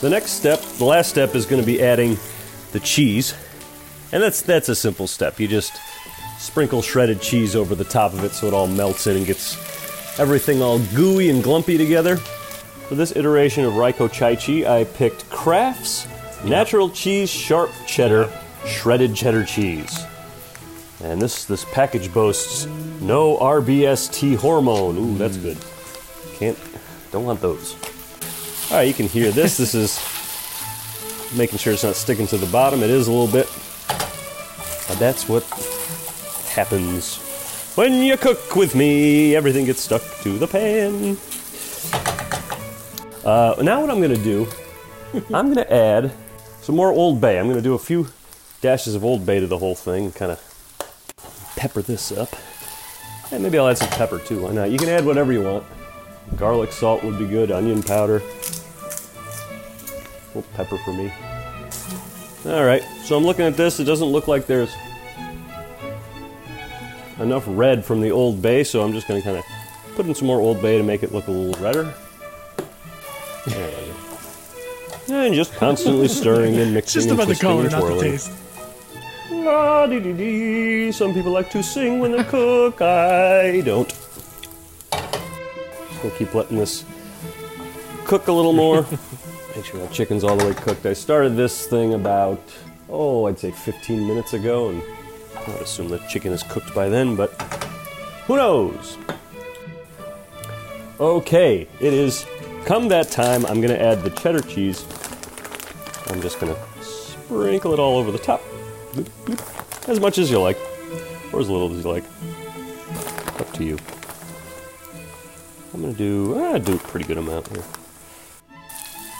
[0.01, 2.17] The next step, the last step, is going to be adding
[2.71, 3.34] the cheese.
[4.12, 5.39] And that's that's a simple step.
[5.39, 5.74] You just
[6.38, 9.58] sprinkle shredded cheese over the top of it so it all melts in and gets
[10.20, 12.17] everything all gooey and glumpy together.
[12.17, 16.08] For this iteration of Raiko Chai Chi, I picked Kraft's
[16.46, 18.30] Natural Cheese Sharp Cheddar
[18.65, 20.06] Shredded Cheddar Cheese.
[21.04, 22.65] And this this package boasts
[23.02, 24.98] no RBST hormone.
[24.98, 25.43] Ooh, that's mm.
[25.43, 25.58] good.
[26.38, 26.58] Can't
[27.12, 27.76] don't want those.
[28.72, 29.58] All right, you can hear this.
[29.58, 30.00] This is
[31.38, 32.84] making sure it's not sticking to the bottom.
[32.84, 33.48] It is a little bit.
[34.88, 35.43] But that's what
[36.50, 37.17] happens
[37.76, 39.36] when you cook with me.
[39.36, 41.17] Everything gets stuck to the pan.
[43.23, 44.47] Uh, now, what I'm going to do,
[45.34, 46.12] I'm going to add
[46.62, 47.38] some more Old Bay.
[47.38, 48.08] I'm going to do a few
[48.62, 50.41] dashes of Old Bay to the whole thing and kind of
[51.58, 52.30] pepper this up.
[53.32, 54.43] And maybe I'll add some pepper too.
[54.43, 54.71] Why not?
[54.71, 55.65] You can add whatever you want.
[56.38, 58.17] Garlic salt would be good, onion powder.
[58.17, 58.23] A
[60.28, 61.12] little pepper for me.
[62.47, 63.77] All right, so I'm looking at this.
[63.81, 64.73] It doesn't look like there's
[67.19, 69.43] enough red from the Old Bay, so I'm just going to kind of
[69.97, 71.93] put in some more Old Bay to make it look a little redder.
[73.49, 73.93] Go.
[75.10, 78.31] And just constantly stirring and mixing just and about the color, and not the taste.
[79.29, 80.91] La dee dee dee.
[80.93, 82.81] Some people like to sing when they cook.
[82.81, 83.93] I don't.
[86.01, 86.86] We'll keep letting this
[88.05, 88.86] cook a little more.
[89.58, 90.86] Make sure the chicken's all the way cooked.
[90.86, 92.39] I started this thing about,
[92.89, 94.84] oh, I'd say 15 minutes ago, and
[95.36, 97.32] I would assume the chicken is cooked by then, but
[98.28, 99.00] who knows?
[101.00, 102.28] Okay, it is
[102.65, 103.48] come that time.
[103.48, 104.86] I'm to add the cheddar cheese.
[106.06, 108.43] I'm just to sprinkle it all over the top.
[109.88, 110.60] As much as you like,
[111.34, 112.04] or as little as you like.
[113.39, 113.80] Up to you.
[115.74, 117.63] I'm gonna do, do a pretty good amount here.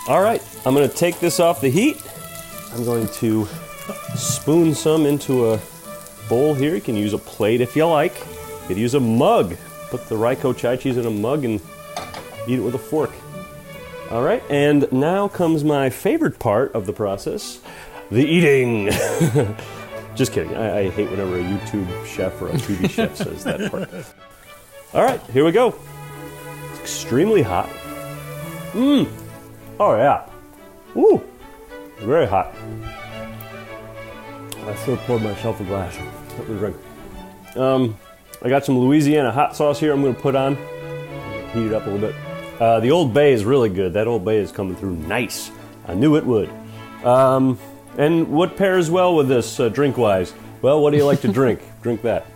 [0.08, 2.02] All right, I'm gonna take this off the heat.
[2.72, 3.46] I'm going to
[4.16, 5.60] spoon some into a
[6.30, 6.74] bowl here.
[6.74, 8.18] You can use a plate if you like.
[8.18, 9.54] You could use a mug.
[9.90, 11.60] Put the Raiko chai cheese in a mug and
[12.46, 13.10] eat it with a fork.
[14.10, 17.60] All right, and now comes my favorite part of the process
[18.10, 18.86] the eating.
[20.14, 20.56] Just kidding.
[20.56, 23.90] I, I hate whenever a YouTube chef or a TV chef says that part.
[24.94, 25.74] All right, here we go.
[26.70, 27.68] It's extremely hot.
[28.72, 29.27] Mmm.
[29.80, 30.28] Oh, yeah.
[30.96, 31.22] Ooh.
[31.98, 32.54] Very hot.
[34.66, 35.96] I still poured myself a glass.
[36.38, 36.76] Let me drink.
[37.56, 37.96] Um,
[38.42, 40.56] I got some Louisiana hot sauce here I'm going to put on.
[41.52, 42.14] heat it up a little bit.
[42.60, 43.94] Uh, the Old Bay is really good.
[43.94, 45.50] That Old Bay is coming through nice.
[45.86, 46.50] I knew it would.
[47.04, 47.58] Um,
[47.96, 50.34] and what pairs well with this uh, drink wise?
[50.60, 51.60] Well, what do you like to drink?
[51.82, 52.26] drink that.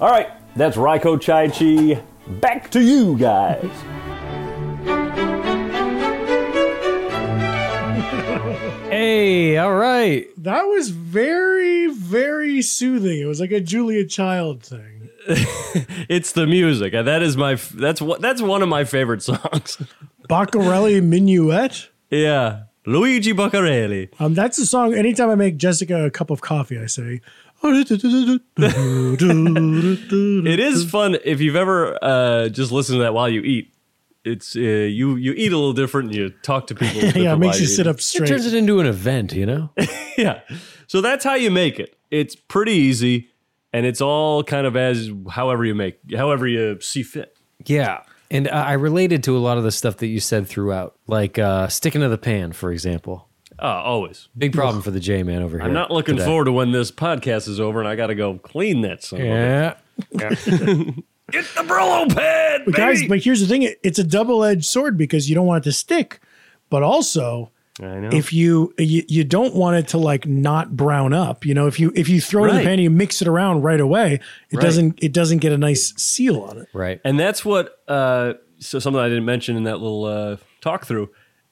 [0.00, 2.02] All right, that's Raiko Chai Chi.
[2.26, 3.70] Back to you guys.
[8.94, 10.28] Hey, all right.
[10.38, 13.20] That was very, very soothing.
[13.20, 15.10] It was like a Julia Child thing.
[16.08, 16.94] It's the music.
[16.94, 17.56] and That is my.
[17.74, 18.20] That's what.
[18.20, 19.78] That's one of my favorite songs.
[20.28, 21.88] Boccherini Minuet.
[22.10, 24.08] yeah, Luigi Boccherini.
[24.20, 24.94] Um, that's a song.
[24.94, 27.20] Anytime I make Jessica a cup of coffee, I say.
[27.64, 27.90] it
[30.46, 33.73] It is fun if you've ever uh, just listened to that while you eat.
[34.24, 35.16] It's uh, you.
[35.16, 36.08] You eat a little different.
[36.08, 37.02] And you talk to people.
[37.14, 37.76] Yeah, it makes you eat.
[37.76, 38.28] sit up straight.
[38.28, 39.70] It turns it into an event, you know?
[40.16, 40.40] yeah.
[40.86, 41.96] So that's how you make it.
[42.10, 43.30] It's pretty easy,
[43.72, 47.36] and it's all kind of as however you make, however you see fit.
[47.64, 48.02] Yeah.
[48.30, 51.38] And I I related to a lot of the stuff that you said throughout, like
[51.38, 53.28] uh, sticking to the pan, for example.
[53.58, 54.28] Uh, always.
[54.36, 55.66] Big problem for the J man over here.
[55.66, 56.26] I'm not looking today.
[56.26, 59.20] forward to when this podcast is over and I got to go clean that son.
[59.20, 59.74] Yeah.
[61.30, 65.28] Get the Brillo pad, But guys, but here's the thing: it's a double-edged sword because
[65.28, 66.20] you don't want it to stick,
[66.68, 68.10] but also I know.
[68.12, 71.46] if you, you you don't want it to like not brown up.
[71.46, 72.64] You know, if you if you throw it in the Right.
[72.64, 74.14] pan and you mix it around right away,
[74.50, 74.62] it Right.
[74.62, 76.68] doesn't it doesn't get a nice seal on it.
[76.74, 77.00] Right.
[77.04, 81.08] and that's what uh, so something I didn't mention in that little uh, talk through.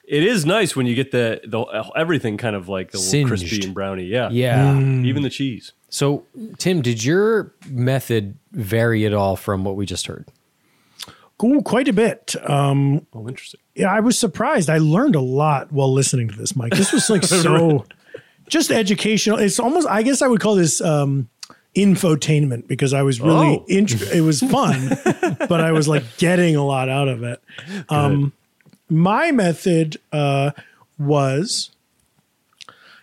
[0.07, 1.65] It is nice when you get the the
[1.97, 3.29] everything kind of like a little Singed.
[3.29, 4.05] crispy and browny.
[4.05, 4.79] Yeah, Yeah.
[4.79, 5.73] Even the cheese.
[5.89, 6.25] So,
[6.59, 10.27] Tim, did your method vary at all from what we just heard?
[11.39, 12.37] Cool, quite a bit.
[12.49, 13.61] Um, Oh, interesting.
[13.75, 14.71] yeah, I was surprised.
[14.71, 16.73] I learned a lot while listening to this, Mike.
[16.75, 17.85] This was like so
[18.49, 19.39] just educational.
[19.39, 21.29] It's almost I guess I would call this um
[21.75, 23.65] infotainment because I was really Oh.
[23.67, 24.91] int- it was fun,
[25.49, 27.43] but I was like getting a lot out of it.
[27.89, 28.33] Um
[28.89, 30.51] my method uh
[30.99, 31.71] was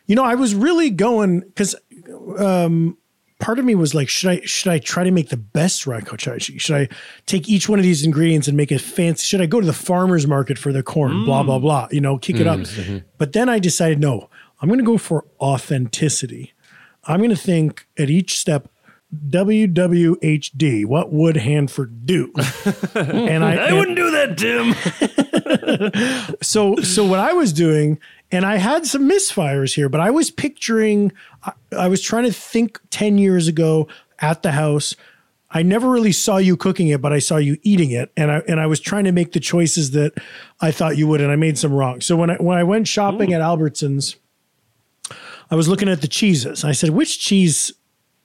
[0.06, 1.76] you know, I was really going cuz
[2.38, 2.96] um
[3.40, 6.16] part of me was like, should I should I try to make the best raiko
[6.16, 6.38] chai?
[6.38, 6.88] Should I
[7.26, 9.26] take each one of these ingredients and make it fancy?
[9.26, 11.26] Should I go to the farmer's market for the corn?
[11.26, 11.62] Blah blah mm.
[11.62, 11.88] blah.
[11.92, 12.60] You know, kick it up.
[12.60, 12.82] Mm-hmm.
[12.82, 12.98] Mm-hmm.
[13.18, 14.30] But then I decided, no,
[14.62, 16.54] I'm going to go for authenticity.
[17.06, 18.70] I'm going to think at each step.
[19.28, 22.32] WWHD, what would Hanford do?
[22.94, 24.76] and I, I wouldn't do that, Tim.
[26.44, 27.98] so so what I was doing,
[28.32, 31.12] and I had some misfires here, but I was picturing,
[31.44, 33.88] I, I was trying to think ten years ago
[34.20, 34.96] at the house.
[35.52, 38.38] I never really saw you cooking it, but I saw you eating it, and I
[38.48, 40.14] and I was trying to make the choices that
[40.62, 42.02] I thought you would, and I made some wrong.
[42.02, 44.16] So when I when I went shopping at Albertsons,
[45.50, 46.64] I was looking at the cheeses.
[46.64, 47.74] I said, which cheese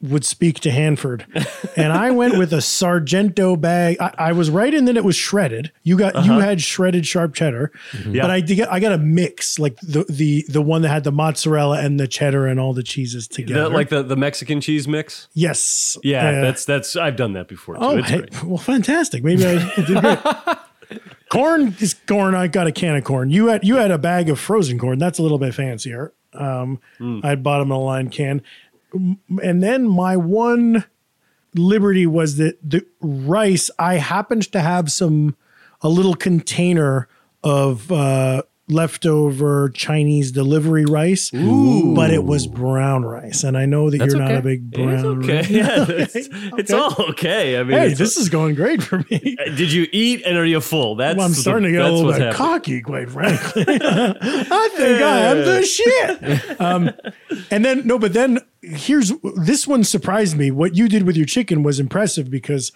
[0.02, 1.26] would speak to Hanford.
[1.76, 3.96] And I went with a Sargento bag.
[3.98, 5.72] I, I was right in that it was shredded.
[5.82, 7.72] You got you had shredded sharp cheddar,
[8.06, 8.22] Yeah.
[8.22, 11.10] but I did I got a mix like the the the one that had the
[11.10, 13.64] mozzarella and the cheddar and all the cheeses together.
[13.64, 15.26] The- like the, the Mexican cheese mix.
[15.34, 17.80] yes, Yeah, Uh, that's that's I've done that before too.
[17.82, 18.44] oh great.
[18.44, 19.24] well fantastic.
[19.24, 20.18] Maybe I did great.
[21.30, 22.34] corn is corn.
[22.34, 23.30] I got a can of corn.
[23.30, 24.98] You had you had a bag of frozen corn.
[24.98, 26.12] That's a little bit fancier.
[26.32, 26.80] Um,
[27.22, 28.42] I bought them in a line can,
[28.94, 30.84] and then my one
[31.54, 33.70] liberty was that the rice.
[33.78, 35.36] I happened to have some
[35.82, 37.08] a little container
[37.42, 43.98] of uh, leftover Chinese delivery rice, but it was brown rice, and I know that
[43.98, 44.38] you're not okay.
[44.38, 45.04] a big It's brown.
[45.24, 45.36] okay.
[45.36, 47.58] rice- Yeah, it's, it's all okay.
[47.58, 49.36] I mean, Hey, this is going great for me.
[49.56, 50.96] did you eat and are you full?
[50.96, 53.64] That's Well, I'm the- starting to get a little bit cocky, quite frankly.
[53.68, 56.60] I think I am the shit.
[56.60, 56.90] Um,
[57.50, 60.50] and then no, but then here's this one surprised me.
[60.50, 62.72] What you did with your chicken was impressive because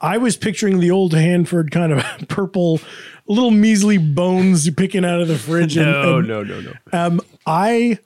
[0.00, 2.80] I was picturing the old Hanford kind of purple,
[3.28, 5.76] little measly bones you picking out of the fridge.
[5.76, 6.72] and- No, and, no, no, no.
[6.92, 7.98] um, I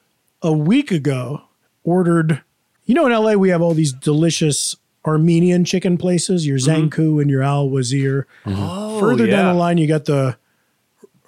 [0.42, 1.42] a week ago
[1.84, 2.42] ordered.
[2.84, 6.46] You know, in LA we have all these delicious Armenian chicken places.
[6.46, 8.26] Your Zankou and your Al Wazir.
[8.46, 10.36] Oh, Further down the line, you got the,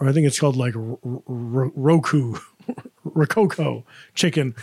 [0.01, 2.37] or I think it's called like R- R- Roku,
[3.05, 4.55] Rococo chicken.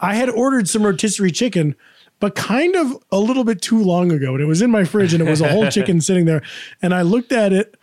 [0.00, 1.74] I had ordered some rotisserie chicken,
[2.20, 4.32] but kind of a little bit too long ago.
[4.34, 6.42] And it was in my fridge and it was a whole chicken sitting there.
[6.80, 7.76] And I looked at it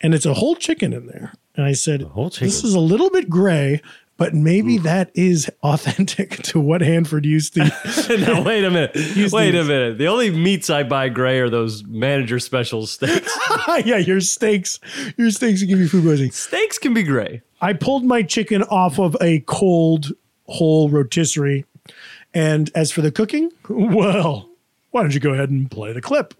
[0.00, 1.32] and it's a whole chicken in there.
[1.54, 2.02] And I said.
[2.46, 3.80] This is a little bit gray,
[4.18, 8.20] but maybe that is authentic to what Hanford used to eat.
[8.20, 8.94] now wait a minute.
[9.32, 9.98] Wait a minute.
[9.98, 13.36] The only meats I buy gray are those manager special steaks.
[13.84, 14.80] yeah, your steaks,
[15.16, 16.32] your steaks give you food poisoning.
[16.32, 17.42] steaks can be gray.
[17.60, 20.12] I pulled my chicken off of a cold
[20.46, 21.64] whole rotisserie.
[22.34, 24.50] And as for the cooking, well,
[24.90, 26.34] why don't you go ahead and play the clip?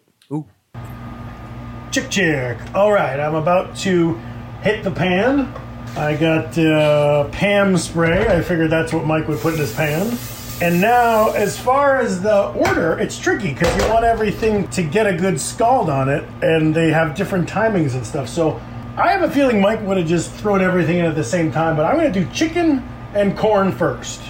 [1.96, 2.58] Chick chick.
[2.74, 4.20] All right, I'm about to
[4.60, 5.50] hit the pan.
[5.96, 8.28] I got uh, Pam spray.
[8.28, 10.14] I figured that's what Mike would put in his pan.
[10.60, 15.06] And now, as far as the order, it's tricky because you want everything to get
[15.06, 18.28] a good scald on it, and they have different timings and stuff.
[18.28, 18.60] So
[18.98, 21.76] I have a feeling Mike would have just thrown everything in at the same time,
[21.76, 24.20] but I'm going to do chicken and corn first.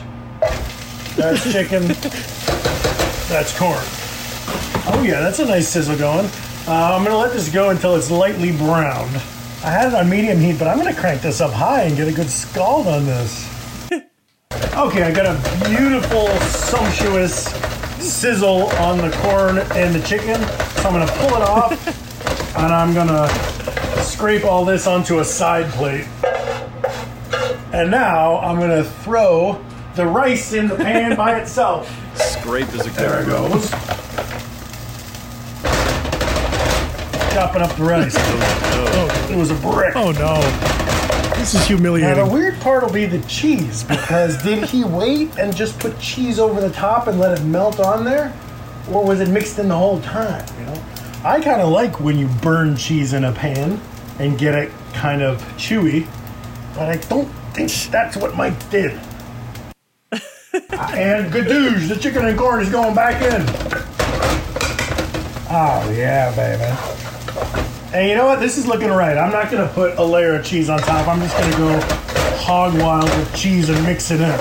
[1.17, 1.83] That's chicken.
[3.29, 3.83] That's corn.
[4.89, 6.31] Oh yeah, that's a nice sizzle going.
[6.69, 9.15] Uh, I'm gonna let this go until it's lightly browned.
[9.63, 12.09] I had it on medium heat, but I'm gonna crank this up high and get
[12.09, 13.49] a good scald on this.
[14.75, 17.47] okay, I got a beautiful, sumptuous
[18.05, 20.43] sizzle on the corn and the chicken.
[20.83, 23.29] So I'm gonna pull it off, and I'm gonna
[24.03, 26.09] scrape all this onto a side plate.
[27.73, 31.89] And now I'm gonna throw the rice in the pan by itself.
[32.17, 33.73] Scrape is a There it goes.
[37.37, 38.15] Chopping up the rice.
[38.17, 39.95] Oh, oh, it was a brick.
[39.95, 40.41] Oh no.
[41.37, 42.25] This is Now humiliating.
[42.25, 46.39] the weird part will be the cheese because did he wait and just put cheese
[46.39, 48.35] over the top and let it melt on there,
[48.91, 50.47] or was it mixed in the whole time?
[50.59, 50.83] You know,
[51.27, 53.83] I kind of like when you burn cheese in a pan
[54.19, 56.09] and get it kind of chewy,
[56.75, 58.93] but I don't think that's what Mike did.
[60.11, 63.43] and gadoosh, the chicken and corn is going back in.
[65.51, 67.06] Oh yeah, baby.
[67.97, 68.41] And you know what?
[68.41, 69.17] This is looking right.
[69.17, 71.09] I'm not to put a layer of cheese on top.
[71.09, 71.81] I'm just to go
[72.41, 74.39] hog wild with cheese and mix it in.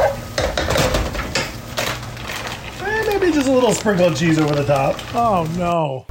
[2.85, 4.99] Eh, maybe just a little sprinkle of cheese over the top.
[5.15, 6.05] Oh no.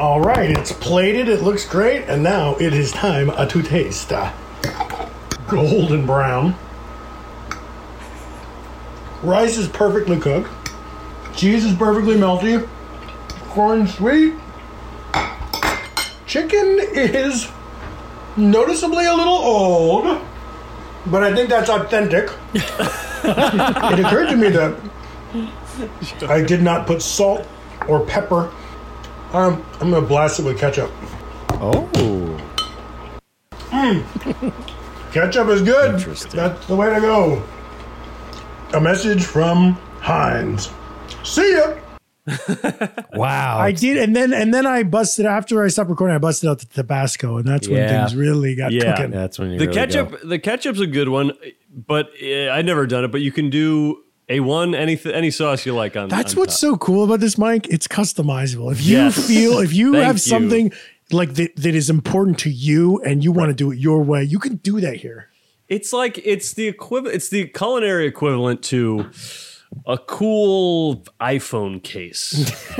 [0.00, 1.28] All right, it's plated.
[1.28, 2.06] It looks great.
[2.08, 4.10] And now it is time uh, to taste.
[4.10, 4.32] Uh,
[5.46, 6.56] golden brown.
[9.22, 10.50] Rice is perfectly cooked.
[11.36, 12.68] Cheese is perfectly melty.
[13.50, 14.34] Corn sweet.
[16.34, 17.48] Chicken is
[18.36, 20.20] noticeably a little old,
[21.06, 22.28] but I think that's authentic.
[22.54, 24.76] it occurred to me that
[26.28, 27.46] I did not put salt
[27.86, 28.52] or pepper.
[29.32, 30.90] Um, I'm gonna blast it with ketchup.
[31.50, 31.88] Oh.
[35.12, 35.94] Ketchup is good.
[35.94, 36.32] Interesting.
[36.32, 37.44] That's the way to go.
[38.72, 40.68] A message from Heinz.
[41.22, 41.76] See ya.
[43.14, 43.58] Wow.
[43.58, 46.14] I did, and then and then I busted after I stopped recording.
[46.14, 48.06] I busted out the Tabasco, and that's when Yeah.
[48.06, 48.94] things really got Yeah.
[48.96, 49.10] cooking.
[49.10, 50.28] That's when you The really ketchup, go.
[50.28, 51.32] the ketchup's a good one,
[51.70, 53.08] but uh, I've never done it.
[53.12, 56.08] But you can do a one any any sauce you like on.
[56.08, 56.16] That.
[56.16, 56.70] That's on what's top.
[56.72, 57.66] so cool about this, Mike.
[57.68, 58.72] It's customizable.
[58.72, 59.26] If you Yes.
[59.28, 60.20] feel, if you Thank have you.
[60.20, 60.72] something
[61.12, 64.24] like that, that is important to you, and you want to do it your way,
[64.24, 65.28] you can do that here.
[65.68, 67.14] It's like it's the equivalent.
[67.16, 69.10] It's the culinary equivalent to
[69.86, 72.30] a cool iPhone case.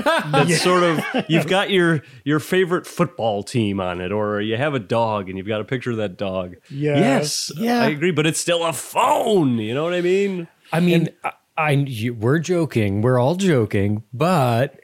[0.05, 4.75] That's sort of you've got your your favorite football team on it, or you have
[4.75, 6.57] a dog and you've got a picture of that dog.
[6.71, 7.51] Yes.
[7.51, 7.81] Yes, Yeah.
[7.83, 9.59] I agree, but it's still a phone.
[9.59, 10.49] You know what I mean?
[10.73, 13.03] I mean, I, I you, we're joking.
[13.03, 14.81] We're all joking, but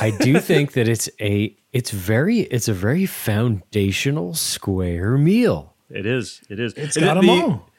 [0.00, 5.74] I do think that it's a it's very it's a very foundational square meal.
[5.90, 6.40] It is.
[6.48, 6.72] It is.
[6.74, 7.70] It's And got the- 'em all.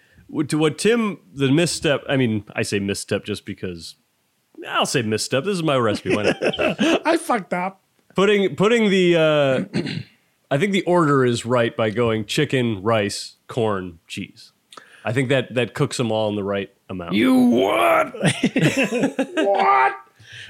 [0.48, 2.04] To what Tim, the misstep.
[2.10, 3.96] I mean, I say misstep just because.
[4.68, 5.44] I'll say misstep.
[5.44, 6.16] This is my recipe.
[6.16, 6.38] Why not?
[7.06, 7.84] I fucked up.
[8.16, 9.16] putting putting the.
[9.16, 9.80] Uh,
[10.52, 14.52] I think the order is right by going chicken, rice, corn, cheese.
[15.04, 17.14] I think that that cooks them all in the right amount.
[17.14, 18.14] You what?
[19.36, 19.96] What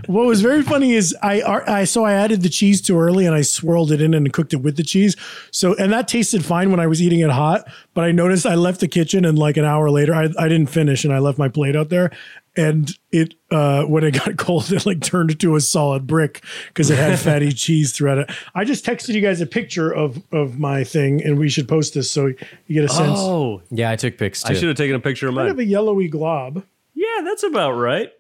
[0.07, 3.41] was very funny is I, I so I added the cheese too early and I
[3.41, 5.15] swirled it in and cooked it with the cheese.
[5.51, 8.55] So and that tasted fine when I was eating it hot, but I noticed I
[8.55, 11.37] left the kitchen and like an hour later I, I didn't finish and I left
[11.37, 12.11] my plate out there
[12.57, 16.89] and it uh when it got cold it like turned into a solid brick because
[16.89, 18.31] it had fatty cheese throughout it.
[18.53, 21.93] I just texted you guys a picture of of my thing and we should post
[21.95, 22.35] this so you
[22.69, 23.19] get a sense.
[23.19, 24.53] Oh, Yeah, I took pics too.
[24.53, 25.67] I should have taken a picture of mine Kind of mine.
[25.67, 26.63] a yellowy glob.
[26.93, 28.11] Yeah, that's about right.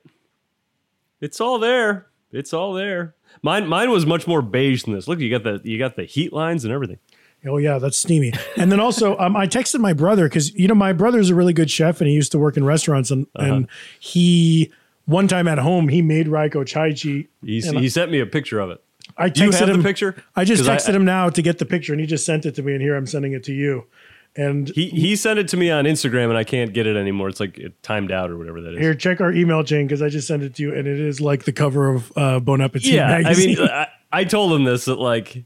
[1.25, 2.05] It's all there.
[2.31, 3.15] It's all there.
[3.41, 5.07] Mine mine was much more beige than this.
[5.07, 6.99] Look, you got the you got the heat lines and everything.
[7.47, 8.33] Oh yeah, that's steamy.
[8.57, 11.53] And then also, um, I texted my brother because you know my brother's a really
[11.53, 13.67] good chef and he used to work in restaurants and and
[13.99, 14.71] he
[15.05, 17.27] one time at home he made Ricochichee.
[17.43, 18.81] He, he sent me a picture of it.
[19.17, 20.15] I texted him the picture?
[20.35, 22.45] I just 'Cause I- texted him now to get the picture and he just sent
[22.45, 23.85] it to me and here I'm sending it to you.
[24.37, 27.29] And He he sent it to me on Instagram and I can't get it anymore.
[27.29, 28.79] It's like it timed out or whatever that is.
[28.79, 31.21] here, check our email chain because I just sent it to you and it is
[31.21, 34.85] like the cover of uh, Bon Appetit yeah, I mean, I, I told him this
[34.85, 35.45] that like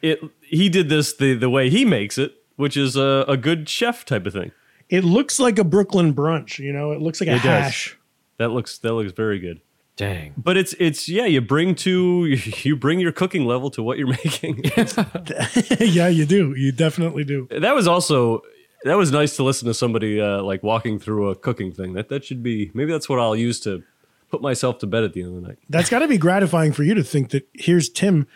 [0.00, 0.20] it.
[0.42, 4.04] He did this the the way he makes it, which is a, a good chef
[4.04, 4.52] type of thing.
[4.88, 6.58] it looks like a Brooklyn brunch.
[6.60, 7.44] You know, it looks like a It does.
[7.44, 7.98] hash.
[8.38, 9.60] That looks that looks very good.
[10.00, 10.32] Dang.
[10.34, 12.24] But it's it's yeah, you bring to
[12.62, 14.62] you bring your cooking level to what you're making.
[15.78, 16.54] yeah, you do.
[16.56, 17.46] You definitely do.
[17.50, 18.40] that was also
[18.84, 21.92] that was nice to listen to somebody uh, like walking through a cooking thing.
[21.92, 23.82] That that should be maybe that's what I'll use to
[24.30, 25.58] put myself to bed at the end of the night.
[25.68, 28.26] That's got to be gratifying for you to think that here's Tim,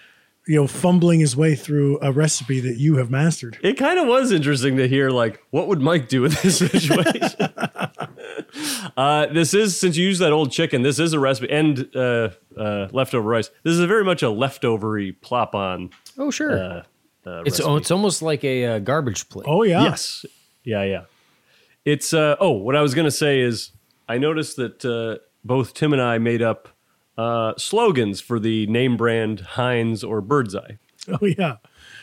[0.47, 3.59] you know, fumbling his way through a recipe that you have mastered.
[3.62, 7.40] It kind of was interesting to hear like what would Mike do in this situation.
[8.97, 10.82] uh, this is since you used that old chicken.
[10.82, 13.51] This is a recipe and uh, uh, leftover rice.
[13.62, 15.90] This is a very much a leftovery plop on.
[16.18, 16.53] Oh, sure.
[16.53, 16.82] Uh,
[17.26, 17.68] uh, it's recipe.
[17.68, 19.47] oh, it's almost like a uh, garbage plate.
[19.49, 19.82] Oh yeah.
[19.82, 20.26] Yes.
[20.62, 21.05] Yeah, yeah.
[21.84, 23.70] It's uh oh, what I was gonna say is
[24.09, 26.68] I noticed that uh, both Tim and I made up
[27.16, 30.72] uh, slogans for the name brand Heinz or Birdseye.
[31.06, 31.56] Oh yeah.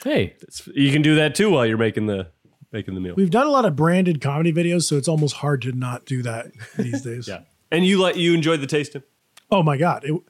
[0.03, 2.27] Hey, It's, you can do that too while you're making the
[2.71, 3.15] making the meal.
[3.17, 6.21] We've done a lot of branded comedy videos, so it's almost hard to not do
[6.21, 7.27] that these days.
[7.27, 7.39] yeah.
[7.71, 9.01] And you like you enjoyed the taste Tim?
[9.49, 10.05] Oh my god.
[10.05, 10.21] It,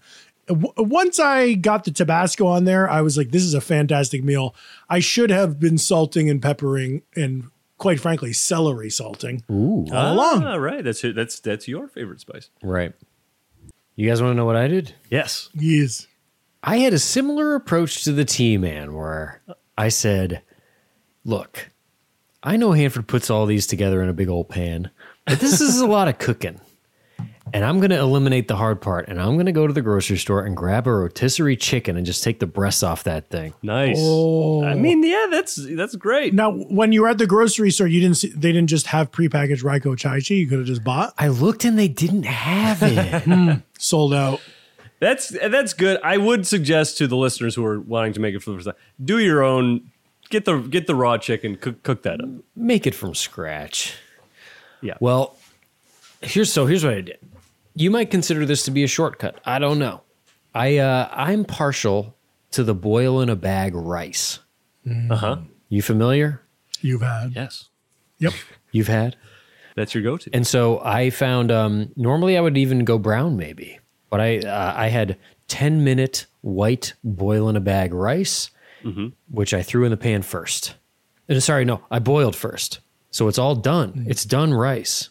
[0.77, 4.55] once I got the Tabasco on there, I was like, this is a fantastic meal.
[4.89, 9.43] I should have been salting and peppering and quite frankly, celery salting.
[9.51, 10.43] ooh, All along.
[10.45, 10.81] Ah, right.
[10.83, 11.01] That's.
[11.01, 12.49] That's that's your favorite spice.
[12.63, 12.93] right.
[14.01, 14.95] You guys want to know what I did?
[15.11, 15.51] Yes.
[15.53, 16.07] Yes.
[16.63, 19.43] I had a similar approach to the tea man where
[19.77, 20.41] I said,
[21.23, 21.69] Look,
[22.41, 24.89] I know Hanford puts all these together in a big old pan,
[25.27, 26.59] but this is a lot of cooking.
[27.53, 29.07] And I'm going to eliminate the hard part.
[29.07, 32.05] And I'm going to go to the grocery store and grab a rotisserie chicken and
[32.05, 33.53] just take the breasts off that thing.
[33.61, 33.97] Nice.
[33.99, 34.63] Oh.
[34.63, 36.33] I mean, yeah, that's that's great.
[36.33, 39.11] Now, when you were at the grocery store, you didn't see, they didn't just have
[39.11, 40.37] prepackaged Ricochichee.
[40.37, 43.21] You could have just bought, I looked and they didn't have it.
[43.31, 43.51] Hmm.
[43.77, 44.41] sold out.
[44.99, 45.99] That's that's good.
[46.03, 48.65] I would suggest to the listeners who are wanting to make it for the first
[48.67, 49.89] time, do your own.
[50.29, 52.29] Get the get the raw chicken, cook cook that up.
[52.55, 53.95] Make it from scratch.
[54.81, 54.95] Yeah.
[54.99, 55.37] Well,
[56.21, 57.19] here's so here's what I did.
[57.73, 59.39] You might consider this to be a shortcut.
[59.45, 60.01] I don't know.
[60.53, 62.15] I uh, I'm partial
[62.51, 64.39] to the boil in a bag rice.
[65.09, 65.37] Uh huh.
[65.69, 66.41] You familiar?
[66.81, 67.33] You've had.
[67.35, 67.69] Yes,
[68.19, 68.33] Yep.
[68.71, 69.15] You've had?
[69.75, 70.29] that's your go-to.
[70.33, 74.73] And so I found um, normally I would even go brown maybe, but I uh,
[74.75, 75.17] I had
[75.47, 78.49] 10 minute white boil in a bag rice,
[79.29, 80.75] which I threw in the pan first.
[81.29, 82.79] Uh, sorry, no, I boiled first.
[83.11, 84.05] So it's all done.
[84.07, 85.09] It's done rice.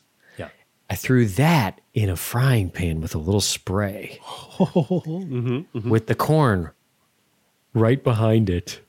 [0.91, 0.95] Yeah.
[0.95, 5.91] I threw that in a frying pan with a little spray mm-hmm, mm-hmm.
[5.91, 6.71] with the corn
[7.75, 8.81] right behind it.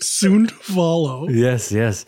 [0.00, 1.28] Soon to follow.
[1.28, 2.06] Yes, yes.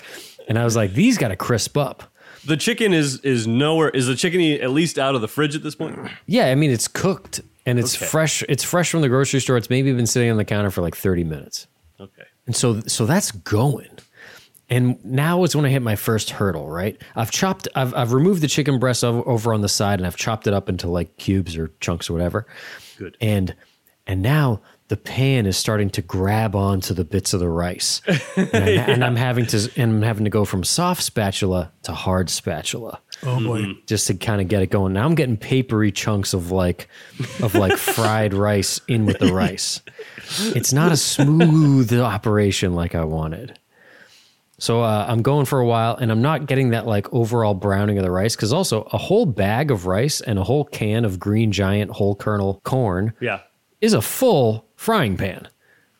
[0.48, 2.04] And I was like, these got to crisp up.
[2.44, 3.90] The chicken is is nowhere.
[3.90, 5.98] Is the chicken at least out of the fridge at this point?
[6.26, 8.06] Yeah, I mean it's cooked and it's Okay.
[8.06, 8.42] fresh.
[8.48, 9.56] It's fresh from the grocery store.
[9.56, 11.66] It's maybe been sitting on the counter for like 30 minutes.
[11.98, 12.22] Okay.
[12.46, 13.90] And so so that's going.
[14.68, 17.00] And now is when I hit my first hurdle, right?
[17.14, 20.46] I've chopped I've I've removed the chicken breast over on the side and I've chopped
[20.46, 22.46] it up into like cubes or chunks or whatever.
[22.98, 23.16] Good.
[23.20, 23.54] And
[24.08, 28.02] and now the pan is starting to grab onto the bits of the rice.
[28.36, 31.92] And I'm, and I'm having to and I'm having to go from soft spatula to
[31.92, 33.60] hard spatula Oh boy.
[33.62, 33.80] Mm-hmm.
[33.86, 34.92] just to kind of get it going.
[34.92, 36.88] Now I'm getting papery chunks of like
[37.42, 39.80] of like fried rice in with the rice.
[40.38, 43.58] It's not a smooth operation like I wanted.
[44.58, 47.98] So uh, I'm going for a while, and I'm not getting that like overall browning
[47.98, 51.18] of the rice because also a whole bag of rice and a whole can of
[51.18, 53.40] Green Giant whole kernel corn Yeah.
[53.82, 55.40] is a full frying pan.
[55.44, 55.50] At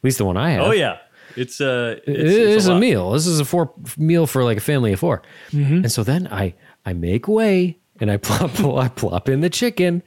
[0.03, 0.63] least the one I have.
[0.63, 0.99] Oh yeah.
[1.37, 1.97] It's uh.
[2.07, 3.11] It's, It it's is a, meal.
[3.11, 5.21] This is a four meal for like a family of 4
[5.53, 6.55] And so then I
[6.87, 10.03] I make way and I plop I plop in the chicken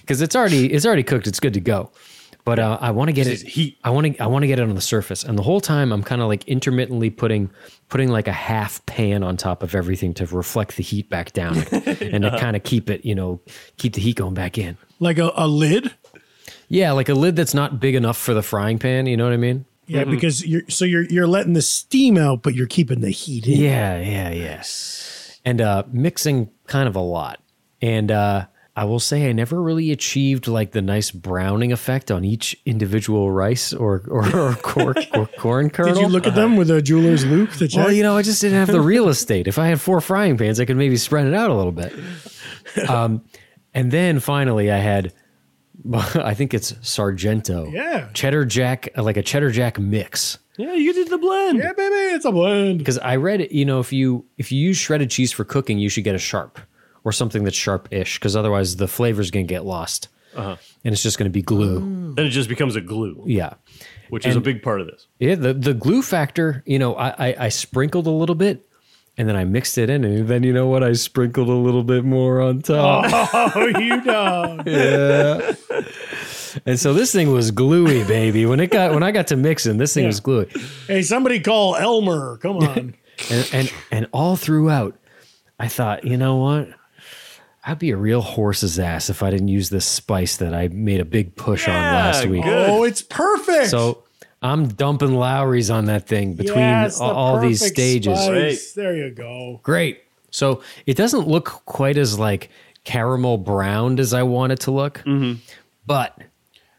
[0.00, 1.28] because it's already it's already cooked.
[1.28, 1.92] It's good to go.
[2.44, 3.76] But uh, I want to get it heat.
[3.82, 5.22] I want to I want to get it on the surface.
[5.24, 7.50] And the whole time I'm kind of like intermittently putting
[7.88, 11.56] putting like a half pan on top of everything to reflect the heat back down
[11.56, 13.40] and to kind of keep it, you know,
[13.76, 14.76] keep the heat going back in.
[14.98, 15.94] Like a, a lid.
[16.68, 19.32] Yeah, like a lid that's not big enough for the frying pan, you know what
[19.32, 19.64] I mean?
[19.86, 23.46] Yeah, because you're so you're you're letting the steam out, but you're keeping the heat
[23.46, 23.60] in.
[23.60, 24.64] Yeah, yeah, yeah.
[25.44, 27.40] And uh, mixing kind of a lot.
[27.80, 28.46] And uh,
[28.78, 33.30] I will say I never really achieved like the nice browning effect on each individual
[33.30, 35.94] rice or or, or, cor- or corn kernel.
[35.94, 37.84] Did you look at them with a jeweler's loupe to check?
[37.86, 39.48] well, you know, I just didn't have the real estate.
[39.48, 41.92] If I had four frying pans, I could maybe spread it out a little bit.
[42.88, 43.24] Um,
[43.72, 45.12] and then finally, I had,
[45.94, 48.08] I think it's Sargento, Yeah.
[48.12, 50.38] cheddar jack, like a cheddar jack mix.
[50.58, 51.58] Yeah, you did the blend.
[51.58, 52.78] yeah, baby, it's a blend.
[52.78, 53.52] because I read it.
[53.52, 56.18] You know, if you if you use shredded cheese for cooking, you should get a
[56.18, 56.58] sharp
[57.06, 60.56] or something that's sharp-ish, because otherwise the flavor's gonna get lost, uh-huh.
[60.84, 61.80] and it's just gonna be glue.
[61.80, 62.16] Mm.
[62.16, 63.54] Then it just becomes a glue, Yeah,
[64.10, 65.06] which is a big part of this.
[65.20, 65.36] yeah.
[65.36, 66.62] The the glue factor.
[66.66, 68.68] You know, I, I I sprinkled a little bit,
[69.16, 70.82] and then I mixed it in, and then you know what?
[70.82, 73.06] I sprinkled a little bit more on top.
[73.54, 74.60] Oh, you know.
[74.66, 75.52] Yeah.
[76.64, 78.46] And so this thing was gluey, baby.
[78.46, 80.48] When it got when I got to mixing, this thing was gluey.
[80.86, 82.38] Hey, somebody call Elmer.
[82.38, 82.94] Come on.
[83.30, 84.96] And and and all throughout,
[85.60, 86.68] I thought, you know what?
[87.68, 91.00] I'd be a real horse's ass if I didn't use this spice that I made
[91.00, 92.44] a big push on last week.
[92.44, 92.70] good.
[92.70, 93.70] oh, it's perfect.
[93.70, 94.04] So
[94.40, 98.20] I'm dumping Lawry's on that thing between Yes, the all these stages.
[98.20, 98.72] spice.
[98.72, 99.58] There you go.
[99.64, 100.02] Great.
[100.30, 102.50] So it doesn't look quite as like
[102.84, 105.02] caramel browned as I want it to look,
[105.86, 106.16] but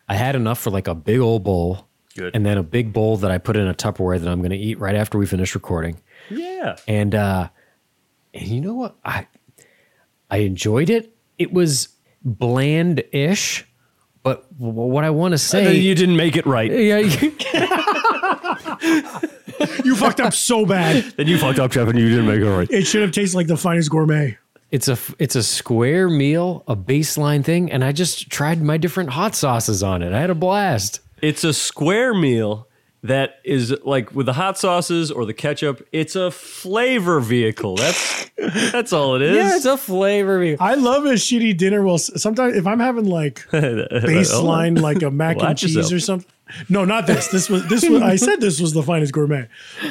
[0.07, 1.85] I had enough for like a big old bowl.
[2.15, 2.33] Good.
[2.35, 4.57] And then a big bowl that I put in a Tupperware that I'm going to
[4.57, 5.99] eat right after we finish recording.
[6.29, 6.77] Yeah.
[6.88, 7.49] And uh
[8.33, 8.95] and you know what?
[9.03, 9.27] I
[10.30, 11.15] I enjoyed it.
[11.38, 11.89] It was
[12.23, 13.65] bland-ish,
[14.23, 16.71] but w- what I want to say you didn't make it right.
[16.71, 17.34] yeah, you-
[19.84, 21.03] You fucked up so bad.
[21.15, 22.69] Then you fucked up, Jeff, and you didn't make it right.
[22.69, 24.38] It should have tasted like the finest gourmet.
[24.71, 28.78] it's a f- it's a square meal, a baseline thing, and I just tried my
[28.78, 30.13] different hot sauces on it.
[30.13, 30.99] I had a blast.
[31.21, 32.66] It's a square meal
[33.03, 35.87] that is like with the hot sauces or the ketchup.
[35.91, 37.75] It's a flavor vehicle.
[37.75, 38.29] That's
[38.71, 39.35] that's all it is.
[39.35, 40.57] Yeah, it's a flavor meal.
[40.59, 41.83] I love a shitty dinner.
[41.83, 45.93] Well, sometimes if I'm having like baseline, like a mac and cheese yourself.
[45.93, 46.31] or something.
[46.69, 47.27] No, not this.
[47.27, 48.01] This was this was.
[48.01, 49.47] I said this was the finest gourmet,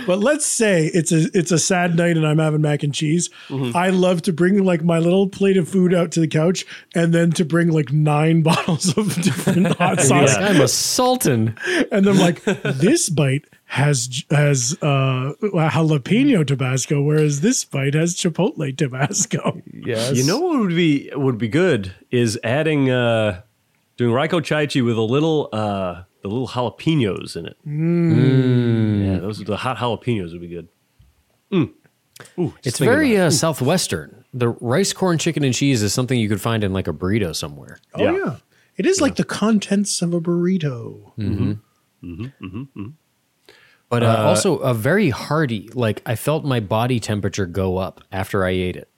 [0.07, 3.31] but let's say it's a it's a sad night and I'm having mac and cheese.
[3.49, 3.77] Mm-hmm.
[3.77, 7.13] I love to bring like my little plate of food out to the couch and
[7.13, 10.47] then to bring like nine bottles of different hot sauce, Yeah.
[10.49, 11.57] I'm a sultan.
[11.93, 18.77] and I'm like, this bite has has uh, jalapeno Tabasco, whereas this bite has chipotle
[18.77, 19.61] Tabasco.
[19.73, 20.17] Yes.
[20.17, 23.43] You know what would be would be good is adding uh
[23.97, 27.57] doing Ricochichee with a little uh the little jalapenos in it.
[27.65, 30.69] Yeah, those are the hot jalapenos would be good.
[31.53, 31.73] Mm.
[32.39, 34.25] Ooh, It's very about uh, southwestern.
[34.35, 37.35] The rice, corn, chicken, and cheese is something you could find in like a burrito
[37.37, 37.79] somewhere.
[37.95, 38.13] Oh Yeah.
[38.17, 38.37] yeah.
[38.77, 41.13] It is like the contents of a burrito.
[43.89, 45.71] But uh, also a very hearty.
[45.73, 48.89] Like I felt my body temperature go up after I ate it.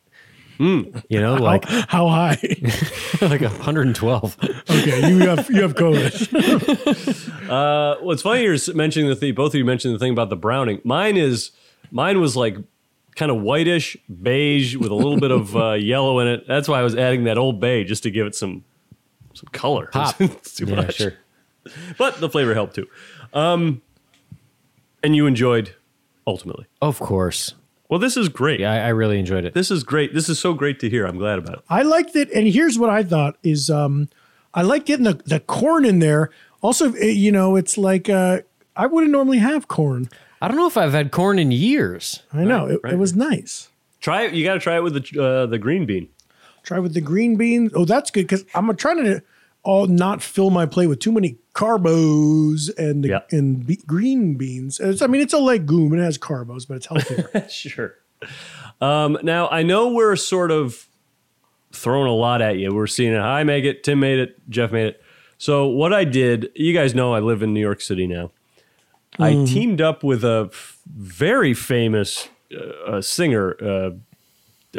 [0.58, 2.38] You know, like How high?
[3.20, 4.36] like 112.
[4.70, 6.28] okay, you have you have COVID.
[6.32, 7.34] it.
[7.48, 9.34] Well, it's funny you're mentioning the thing.
[9.34, 10.80] Both of you mentioned the thing about the browning.
[10.84, 11.50] Mine is
[11.90, 12.56] mine was like
[13.16, 16.46] kind of whitish beige with a little bit of uh, yellow in it.
[16.46, 18.64] That's why I was adding that old bay just to give it some
[19.34, 19.86] some color.
[19.92, 20.20] Pop.
[20.20, 20.96] It's too yeah, much.
[20.96, 21.14] sure.
[21.96, 22.86] but the flavor helped too.
[23.32, 23.82] Um,
[25.02, 25.74] and you enjoyed
[26.26, 26.66] ultimately.
[26.82, 27.54] Of course.
[27.88, 28.60] Well, this is great.
[28.60, 29.54] Yeah, I, I really enjoyed it.
[29.54, 30.12] This is great.
[30.12, 31.06] This is so great to hear.
[31.06, 31.64] I'm glad about it.
[31.70, 34.08] I liked it, and here's what I thought is um,
[34.52, 36.30] I like getting the, the corn in there.
[36.60, 38.40] Also, eh, you know, it's like uh,
[38.76, 40.08] I wouldn't normally have corn.
[40.40, 42.22] I don't know if I've had corn in years.
[42.32, 42.92] I know it, right.
[42.92, 43.68] it was nice.
[44.00, 44.34] Try it.
[44.34, 46.08] You got to try it with the uh, the green bean.
[46.62, 47.72] Try with the green beans.
[47.74, 49.22] Oh, that's good because I'm trying to
[49.68, 53.20] all not fill my plate with too many carbos and the, Yeah.
[53.30, 54.80] and be, green beans.
[54.80, 57.46] It's, I mean, it's a legume and it has carbos, but it's healthier.
[57.50, 57.94] sure.
[58.80, 60.86] Um, now I know we're sort of
[61.72, 62.74] throwing a lot at you.
[62.74, 63.18] We're seeing it.
[63.18, 63.84] I make it.
[63.84, 64.40] Tim made it.
[64.48, 65.02] Jeff made it.
[65.36, 68.30] So what I did, you guys know, I live in New York City now.
[69.18, 73.90] I teamed up with a f- very famous uh, uh, singer, uh,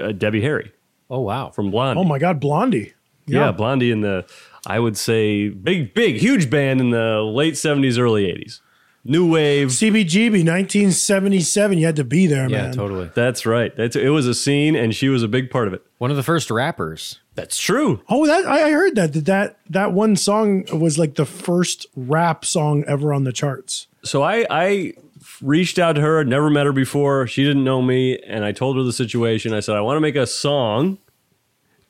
[0.01, 0.71] uh, Debbie Harry
[1.09, 1.49] Oh wow.
[1.49, 1.99] from Blondie.
[1.99, 2.93] oh my God, Blondie.
[3.27, 3.51] yeah.
[3.51, 4.25] Blondie in the,
[4.65, 8.61] I would say, big, big, huge band in the late '70s, early '80s.
[9.05, 9.69] New wave.
[9.69, 11.77] CBGB 1977.
[11.77, 12.51] You had to be there, man.
[12.51, 12.73] Yeah, man.
[12.73, 13.11] totally.
[13.15, 13.75] That's right.
[13.75, 15.85] That's it was a scene, and she was a big part of it.
[15.99, 17.19] One of the first rappers.
[17.33, 18.01] That's true.
[18.09, 21.87] Oh, that I I heard that that that that one song was like the first
[21.95, 23.87] rap song ever on the charts.
[24.03, 24.93] So I I
[25.41, 26.23] reached out to her.
[26.25, 27.25] Never met her before.
[27.25, 29.53] She didn't know me, and I told her the situation.
[29.53, 30.97] I said I want to make a song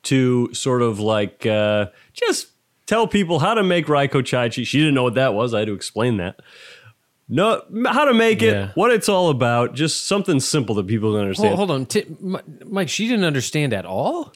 [0.04, 2.48] to sort of like uh, just
[2.90, 4.66] tell people how to make Ricochichee.
[4.66, 5.54] She didn't know what that was.
[5.54, 6.40] I had to explain that.
[7.28, 8.68] No, how to make it, Yeah.
[8.74, 11.54] what it's all about, just something simple that people can understand.
[11.54, 12.88] Hold, hold on, Mike.
[12.88, 14.32] She didn't understand at all.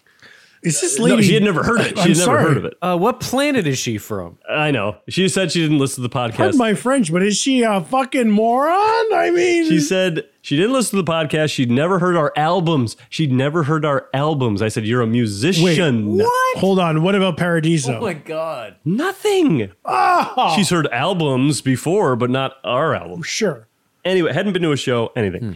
[0.64, 1.16] Is this lady?
[1.16, 1.96] No, she had never heard of it.
[1.98, 2.42] She I'm had never sorry.
[2.44, 2.74] heard of it.
[2.80, 4.38] Uh, what planet is she from?
[4.48, 4.96] I know.
[5.08, 6.36] She said she didn't listen to the podcast.
[6.36, 8.72] Pardon my French, but is she a fucking moron?
[9.14, 11.52] I mean, She said she didn't listen to the podcast.
[11.52, 12.96] She'd never heard our albums.
[13.10, 14.62] She'd never heard our albums.
[14.62, 16.16] I said, You're a musician.
[16.16, 16.58] What?
[16.58, 17.02] Hold on.
[17.02, 17.98] What about Paradiso?
[17.98, 18.76] Oh my God.
[18.86, 19.70] Nothing.
[19.84, 20.52] Oh.
[20.56, 23.22] She's heard albums before, but not our album.
[23.22, 23.68] sure.
[24.04, 25.42] Anyway, hadn't been to a show, anything.
[25.42, 25.52] Hmm.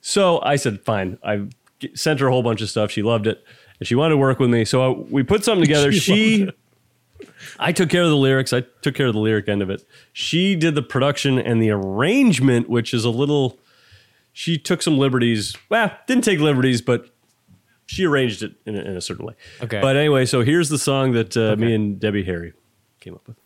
[0.00, 1.18] So I said, Fine.
[1.24, 1.46] I
[1.94, 2.90] sent her a whole bunch of stuff.
[2.90, 3.42] She loved it.
[3.80, 4.64] And she wanted to work with me.
[4.64, 5.92] So I, we put something together.
[5.92, 6.50] She she.
[7.58, 8.52] I took care of the lyrics.
[8.52, 9.86] I took care of the lyric end of it.
[10.12, 13.58] She did the production and the arrangement, which is a little
[14.32, 15.56] she took some liberties.
[15.70, 17.08] Well, didn't take liberties, but
[17.86, 19.34] she arranged it in a, in a certain way.
[19.62, 19.80] Okay.
[19.80, 22.52] But anyway, so here's the song that uh, me and Debbie Harry
[23.00, 23.36] came up with.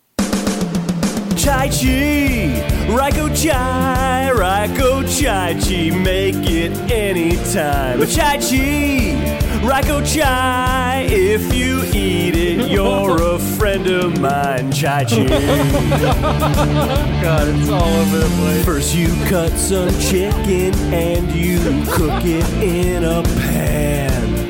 [1.49, 8.07] Chai Chi, Raiko Chai, Ricochichee, make it anytime.
[8.07, 9.17] Chai Chi,
[9.67, 14.71] Raiko Chai, if you eat it, you're a friend of mine.
[14.71, 15.27] Chai Chi.
[17.23, 18.65] God, it's all over the place.
[18.67, 24.49] First you cut some chicken and you cook it in a pan.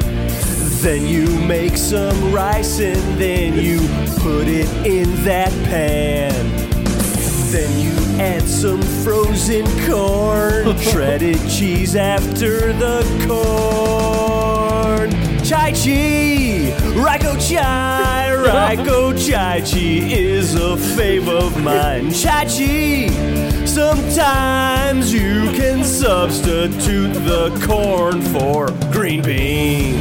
[0.83, 3.79] Then you make some rice and then you
[4.19, 6.68] put it in that pan.
[7.51, 15.11] Then you add some frozen corn, shredded cheese after the corn.
[15.43, 18.29] Chai Chi, Raiko Chai,
[18.77, 22.13] Ricochichee is a fave of mine.
[22.13, 23.09] Chai Chi,
[23.65, 29.97] sometimes you can substitute the corn for green beans.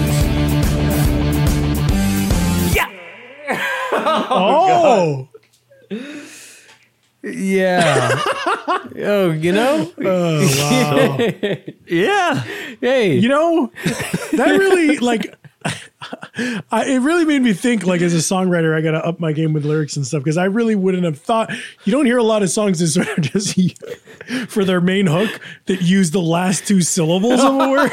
[2.76, 2.90] Yeah!
[3.94, 5.30] Oh,
[7.34, 8.22] Yeah.
[9.00, 9.92] oh, you know?
[10.04, 11.18] Oh, wow.
[11.88, 12.44] Yeah!
[12.82, 13.18] Hey.
[13.18, 13.72] you know,
[14.34, 15.34] that really like.
[16.72, 19.52] I, it really made me think like as a songwriter i gotta up my game
[19.52, 21.52] with lyrics and stuff because i really wouldn't have thought
[21.84, 23.58] you don't hear a lot of songs that sort of just
[24.48, 27.92] for their main hook that use the last two syllables of a word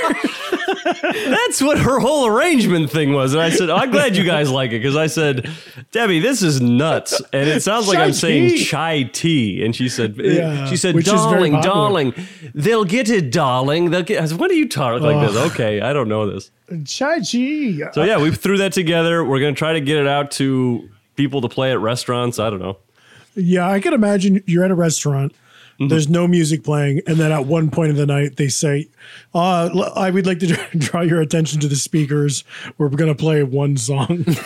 [0.85, 3.33] That's what her whole arrangement thing was.
[3.33, 5.51] And I said, oh, I'm glad you guys like it because I said,
[5.93, 7.21] Debbie, this is nuts.
[7.33, 9.65] And it sounds like Chai I'm saying chai tea.
[9.65, 12.15] And she said, Yeah, she said, which is very darling, darling,
[12.55, 13.91] they'll get it, darling.
[13.91, 14.23] They'll get.
[14.23, 15.53] I said, what do you talk like this?
[15.53, 16.51] Okay, I don't know this.
[16.85, 19.25] chai chi So yeah, we threw that together.
[19.25, 22.39] We're gonna try to get it out to people to play at restaurants.
[22.39, 22.79] I don't know.
[23.35, 25.35] Yeah, I can imagine you're at a restaurant.
[25.75, 25.89] Mm-hmm.
[25.89, 28.89] There's no music playing, and then at one point in the night, they say,
[29.35, 30.47] uh, l- "I would like to
[30.79, 32.45] draw your attention to the speakers.
[32.79, 34.25] We're going to play one song."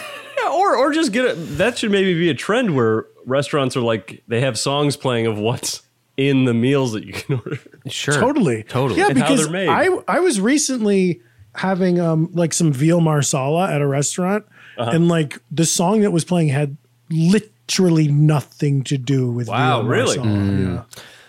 [0.41, 1.35] Yeah, or or just get it.
[1.59, 5.37] That should maybe be a trend where restaurants are like they have songs playing of
[5.37, 5.83] what's
[6.17, 7.59] in the meals that you can order.
[7.89, 8.15] Sure.
[8.15, 9.01] totally, Totally.
[9.01, 9.69] Yeah, And how because they're made.
[9.69, 11.21] I I was recently
[11.57, 14.45] having um like some veal marsala at a restaurant,
[14.79, 14.93] Uh-huh.
[14.93, 16.77] and like the song that was playing had
[17.11, 20.19] literally nothing to do with Wow, veal really?
[20.19, 20.87] marsala.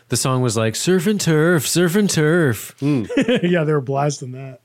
[0.10, 2.76] The song was like surf and turf, surf and turf.
[2.82, 3.06] Yeah.
[3.44, 4.60] yeah, they were blasting that.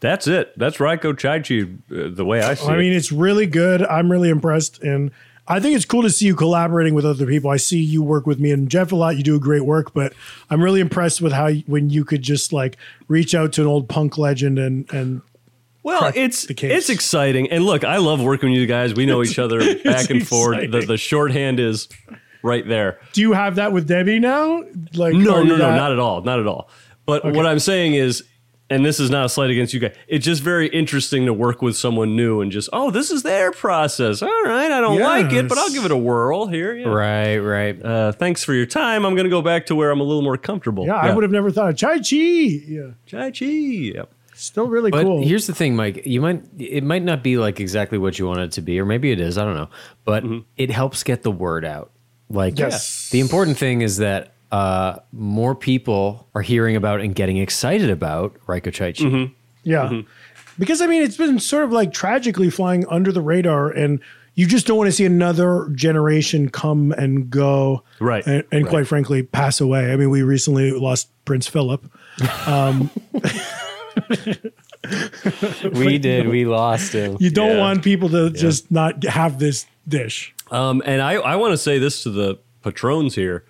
[0.00, 0.56] That's it.
[0.58, 2.74] That's Ricochichee, uh, the way I see I it.
[2.74, 3.82] I mean, it's really good.
[3.82, 5.10] I'm really impressed, and
[5.48, 7.50] I think it's cool to see you collaborating with other people.
[7.50, 9.16] I see you work with me and Jeff a lot.
[9.16, 10.12] You do great work, but
[10.50, 12.76] I'm really impressed with how when you could just like
[13.08, 15.22] reach out to an old punk legend and and
[15.82, 16.72] Well, it's the case.
[16.72, 18.94] it's exciting, and look, I love working with you guys.
[18.94, 20.70] We know each other back and forth.
[20.70, 21.88] The, the shorthand is
[22.42, 22.98] right there.
[23.12, 24.62] do you have that with Debbie now?
[24.94, 26.68] Like, No, no, no, that- not at all, not at all.
[27.06, 28.22] But what I'm saying is,
[28.70, 29.96] and this is not a slight against you guys.
[30.08, 33.50] It's just very interesting to work with someone new and just, oh, this is their
[33.50, 34.20] process.
[34.20, 36.74] All right, I don't like it, but I'll give it a whirl here.
[36.76, 36.88] Yeah.
[36.88, 37.82] Right, right.
[37.82, 39.06] Uh, thanks for your time.
[39.06, 40.84] I'm going to go back to where I'm a little more comfortable.
[40.86, 42.16] Yeah, I would have never thought of Chai Chi.
[42.16, 43.46] Yeah, Chai Chi.
[43.46, 44.12] Yep.
[44.34, 45.22] still really But cool.
[45.26, 46.02] here's the thing, Mike.
[46.04, 48.84] You might it might not be like exactly what you want it to be, or
[48.84, 49.38] maybe it is.
[49.38, 49.70] I don't know.
[50.04, 50.24] But
[50.58, 51.90] it helps get the word out.
[52.30, 53.08] Like Yes.
[53.10, 58.34] the important thing is that uh, more people are hearing about and getting excited about
[58.46, 58.96] Ricochichee.
[59.10, 59.32] Mm-hmm.
[59.64, 59.84] Yeah.
[59.88, 60.08] Mm-hmm.
[60.58, 64.00] Because I mean, it's been sort of like tragically flying under the radar, and
[64.34, 67.82] you just don't want to see another generation come and go.
[68.00, 68.26] Right.
[68.26, 69.92] And, and quite frankly, pass away.
[69.92, 71.84] I mean, we recently lost Prince Philip.
[72.46, 72.90] Um,
[75.74, 76.28] we did.
[76.28, 77.16] We lost him.
[77.20, 77.60] You don't Yeah.
[77.60, 80.34] want people to just not have this dish.
[80.50, 83.44] Um, and I, I want to say this to the patrons here.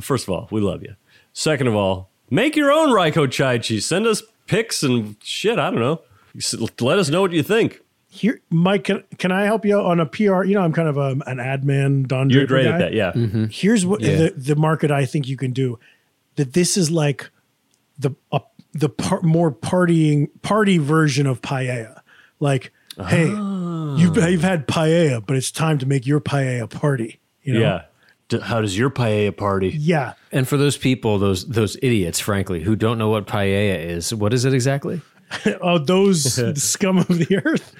[0.00, 0.94] First of all, we love you.
[1.32, 3.82] Second of all, make your own Ricochichee.
[3.82, 5.58] Send us pics and shit.
[5.58, 6.02] I don't know.
[6.80, 7.80] Let us know what you think.
[8.08, 10.44] Here, Mike, can, can I help you on a PR?
[10.44, 12.74] You know, I'm kind of a, an ad man, Don You're Draper great guy.
[12.74, 12.92] at that.
[12.94, 13.46] Yeah.
[13.50, 14.16] here's what Yeah.
[14.16, 15.78] the, the market I think you can do.
[16.36, 17.30] That this is like
[17.98, 18.40] the uh,
[18.72, 22.00] the par- more partying party version of paella.
[22.40, 22.72] Like,
[23.08, 23.96] hey, Ah.
[23.96, 27.20] you've you've had paella, but it's time to make your paella party.
[27.42, 27.60] You know?
[27.60, 27.82] Yeah.
[28.28, 29.68] D- how does your paella party?
[29.68, 30.14] Yeah.
[30.32, 34.32] And for those people, those those idiots, frankly, who don't know what paella is, what
[34.34, 35.00] is it exactly?
[35.60, 37.72] Oh, those scum of the earth.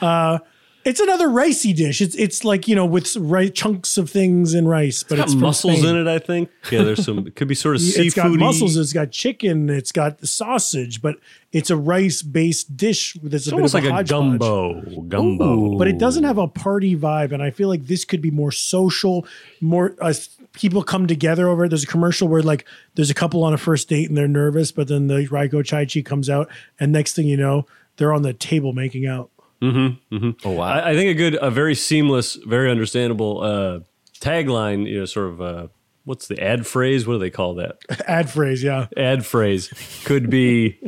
[0.00, 0.38] Uh,
[0.84, 2.00] it's another ricey dish.
[2.00, 5.34] It's it's like you know with ri- chunks of things in rice, but Got it's
[5.34, 5.96] mussels Spain.
[5.96, 6.50] in it, I think.
[6.70, 7.26] Yeah, there's some.
[7.26, 8.04] It could be sort of seafood.
[8.06, 8.76] It's got mussels.
[8.76, 9.70] It's got chicken.
[9.70, 11.16] It's got sausage, but
[11.52, 14.40] it's a rice-based dish that's It's a bit almost of like a hodgepodge.
[14.40, 15.00] gumbo.
[15.08, 15.78] Gumbo.
[15.78, 18.52] But it doesn't have a party vibe, and I feel like this could be more
[18.52, 19.26] social,
[19.60, 20.12] more uh,
[20.52, 21.68] people come together over it.
[21.70, 22.64] There's a commercial where like
[22.94, 26.28] there's a couple on a first date and they're nervous, but then the Ricochichee comes
[26.28, 27.66] out, and next thing you know,
[27.96, 29.30] they're on the table making out.
[29.62, 29.96] Oh
[30.44, 30.64] wow.
[30.64, 33.80] I, I think a good, a very seamless, very understandable uh,
[34.20, 34.86] tagline.
[34.86, 35.68] You know, sort of uh,
[36.04, 37.06] what's the ad phrase?
[37.06, 37.78] What do they call that?
[38.06, 38.86] Ad phrase, yeah.
[38.96, 39.72] ad phrase
[40.04, 40.78] could be,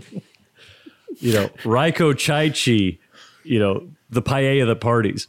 [1.19, 2.99] you know, Ricochichee,
[3.45, 5.29] you know, the paella of the parties.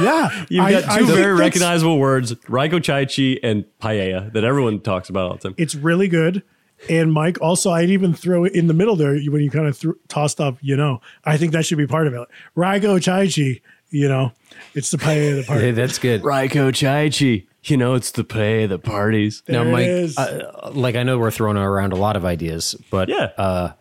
[0.00, 0.44] Yeah.
[0.48, 5.30] You've got I two think very recognizable words, Ricochichee and paella, that everyone talks about
[5.30, 5.54] all the time.
[5.56, 6.42] It's really good.
[6.90, 9.76] And Mike, also, I'd even throw it in the middle there when you kind of
[9.76, 12.28] threw, tossed up, you know, I think that should be part of it.
[12.56, 13.60] Rago Chai Chi,
[13.90, 14.32] you know,
[14.74, 15.62] it's the pay of the party.
[15.66, 16.22] Hey, that's good.
[16.22, 19.42] Ricochichee, you know, it's the paella of the parties.
[19.48, 20.18] Now, There it Mike, is.
[20.18, 23.30] uh, like I know we're throwing around a lot of ideas, but Yeah.
[23.38, 23.72] uh,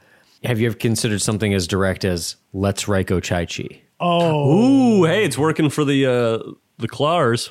[0.44, 3.82] have you ever considered something as direct as "Let's Ricochichee"?
[4.00, 4.52] oh,
[5.02, 7.50] Ooh, hey, it's working for the uh, the claws,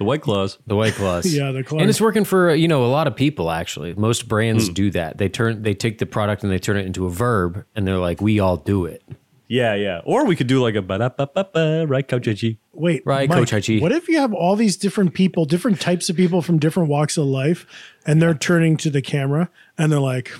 [0.00, 0.58] the white claws.
[0.66, 1.26] The White Claws.
[1.32, 1.80] Yeah, the Claws.
[1.82, 3.50] And it's working for uh, you know a lot of people.
[3.50, 4.72] Actually, most brands Hmm.
[4.74, 5.18] do that.
[5.18, 7.98] They turn they take the product and they turn it into a verb, and they're
[7.98, 9.02] like, "We all do it."
[9.46, 10.00] Yeah, yeah.
[10.04, 12.56] Or we could do like a ba da ba ba ba Ricochichee.
[12.72, 13.80] wait, Right, Mike, Coach Hachi.
[13.80, 17.16] What if you have all these different people, different types of people from different walks
[17.18, 17.66] of life,
[18.06, 20.30] and they're turning to the camera and they're like,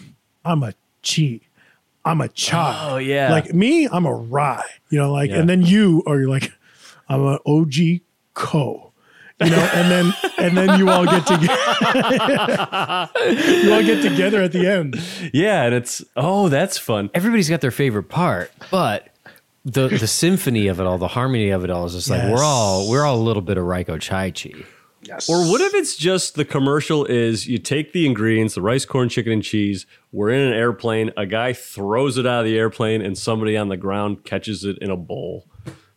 [0.45, 1.41] I'm a chi.
[2.05, 2.89] I'm a chai.
[2.89, 3.31] Oh, yeah.
[3.33, 4.63] Like me, I'm a rye.
[4.91, 5.41] You know, like, Yeah.
[5.41, 6.53] and then you are you like,
[7.09, 8.03] I'm an OG
[8.35, 8.89] co.
[9.43, 11.55] You know, and then and then you all get together.
[13.62, 15.01] you all get together at the end.
[15.32, 17.11] Yeah, and it's oh, that's fun.
[17.14, 19.09] Everybody's got their favorite part, but
[19.64, 22.32] the the symphony of it all, the harmony of it all is just like Yes.
[22.32, 24.64] we're all we're all a little bit of Ricochichee.
[25.28, 29.09] Or what if it's just the commercial is you take the ingredients, the rice, corn,
[29.09, 29.86] chicken, and cheese.
[30.12, 31.11] We're in an airplane.
[31.16, 34.76] A guy throws it out of the airplane, and somebody on the ground catches it
[34.78, 35.47] in a bowl.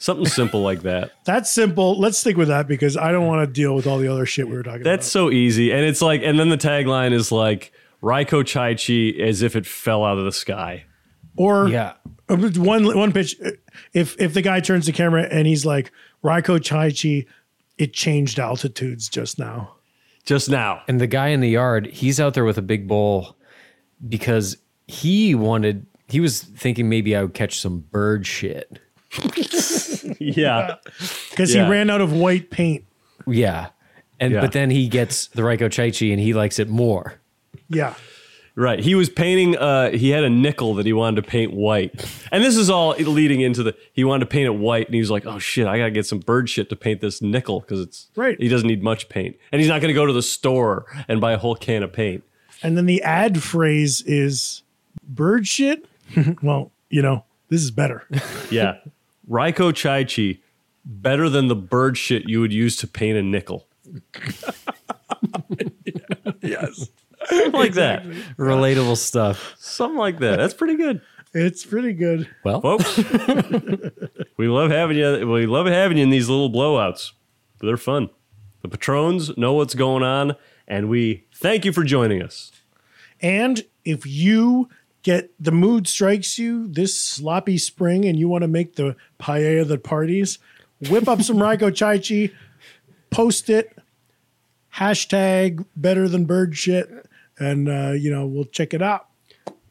[0.04, 1.14] Something simple like that.
[1.24, 1.98] That's simple.
[1.98, 4.50] Let's stick with that because I don't want to deal with all the other shit
[4.50, 4.90] we were talking about.
[4.90, 5.72] That's so easy.
[5.72, 10.18] And it's like, and then the tagline is like Ricochichee as if it fell out
[10.18, 10.84] of the sky.
[11.38, 11.94] Or Yeah.
[12.28, 13.38] Uh, one one pitch.
[13.94, 15.90] If if the guy turns the camera and he's like
[16.22, 17.26] Ricochichee,
[17.78, 19.76] it changed altitudes just now.
[20.26, 20.82] Just now.
[20.90, 23.38] And the guy in the yard, he's out there with a big bowl
[24.06, 28.80] because he wanted he was thinking maybe I would catch some bird shit.
[30.20, 30.76] Yeah.
[31.30, 31.66] because Yeah.
[31.66, 32.86] he ran out of white paint.
[33.28, 33.68] Yeah.
[34.20, 34.42] And Yeah.
[34.42, 37.16] but then he gets the Ricochichee and he likes it more.
[37.70, 37.94] Yeah,
[38.56, 38.80] Right.
[38.80, 42.06] He was painting uh he had a nickel that he wanted to paint white.
[42.32, 45.00] And this is all leading into the he wanted to paint it white and he
[45.00, 47.62] was like, "Oh shit, I got to get some bird shit to paint this nickel
[47.62, 48.40] cuz it's Right.
[48.40, 49.38] He doesn't need much paint.
[49.52, 51.92] And he's not going to go to the store and buy a whole can of
[51.94, 52.24] paint.
[52.62, 54.62] and then the ad phrase is
[55.08, 55.86] bird shit.
[56.44, 58.06] well, you know this is better.
[58.52, 58.76] Yeah.
[59.30, 60.40] Ricochichee
[60.86, 63.68] better than the bird shit you would use to paint a nickel.
[66.42, 66.90] yes,
[67.26, 68.04] Something like that.
[68.38, 69.56] Relatable stuff.
[69.58, 70.38] Something like that.
[70.38, 71.02] That's pretty good.
[71.34, 72.30] it's pretty good.
[72.44, 72.98] Well, Folks,
[74.38, 75.28] we love having you.
[75.28, 77.12] We love having you in these little blowouts.
[77.62, 78.10] They're fun.
[78.62, 80.36] The patrons know what's going on,
[80.68, 82.52] and we thank you for joining us.
[83.22, 84.70] And if you
[85.04, 89.68] get the mood strikes you this sloppy spring and you want to make the paella
[89.68, 90.40] the parties,
[90.90, 92.34] whip up some Ricochichee,
[93.12, 93.78] post it,
[94.76, 96.90] hashtag better than bird shit,
[97.38, 99.08] and uh, you know, we'll check it out.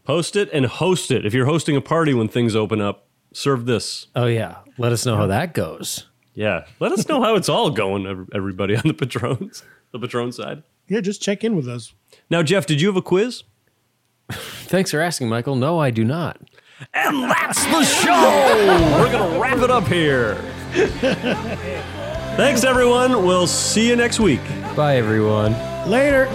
[0.05, 1.24] Post it and host it.
[1.24, 4.09] If you're hosting a party when things open up, serve this.
[4.16, 4.59] oh yeah.
[4.78, 6.07] Let us know how that goes.
[6.35, 8.26] Yeah, let us know how it's all going.
[8.35, 9.62] Everybody on the patrons,
[9.93, 10.62] the patron side.
[10.89, 11.93] Yeah, just check in with us.
[12.30, 13.45] Now, Jeff, did you have a quiz?
[14.33, 15.57] Thanks for asking, Michael.
[15.57, 16.39] No, I do not.
[16.95, 18.99] And that's the show.
[18.99, 20.35] We're going to wrap it up here.
[22.37, 23.24] Thanks, everyone.
[23.24, 24.41] We'll see you next week.
[24.74, 25.53] Bye everyone.
[25.89, 26.26] Later.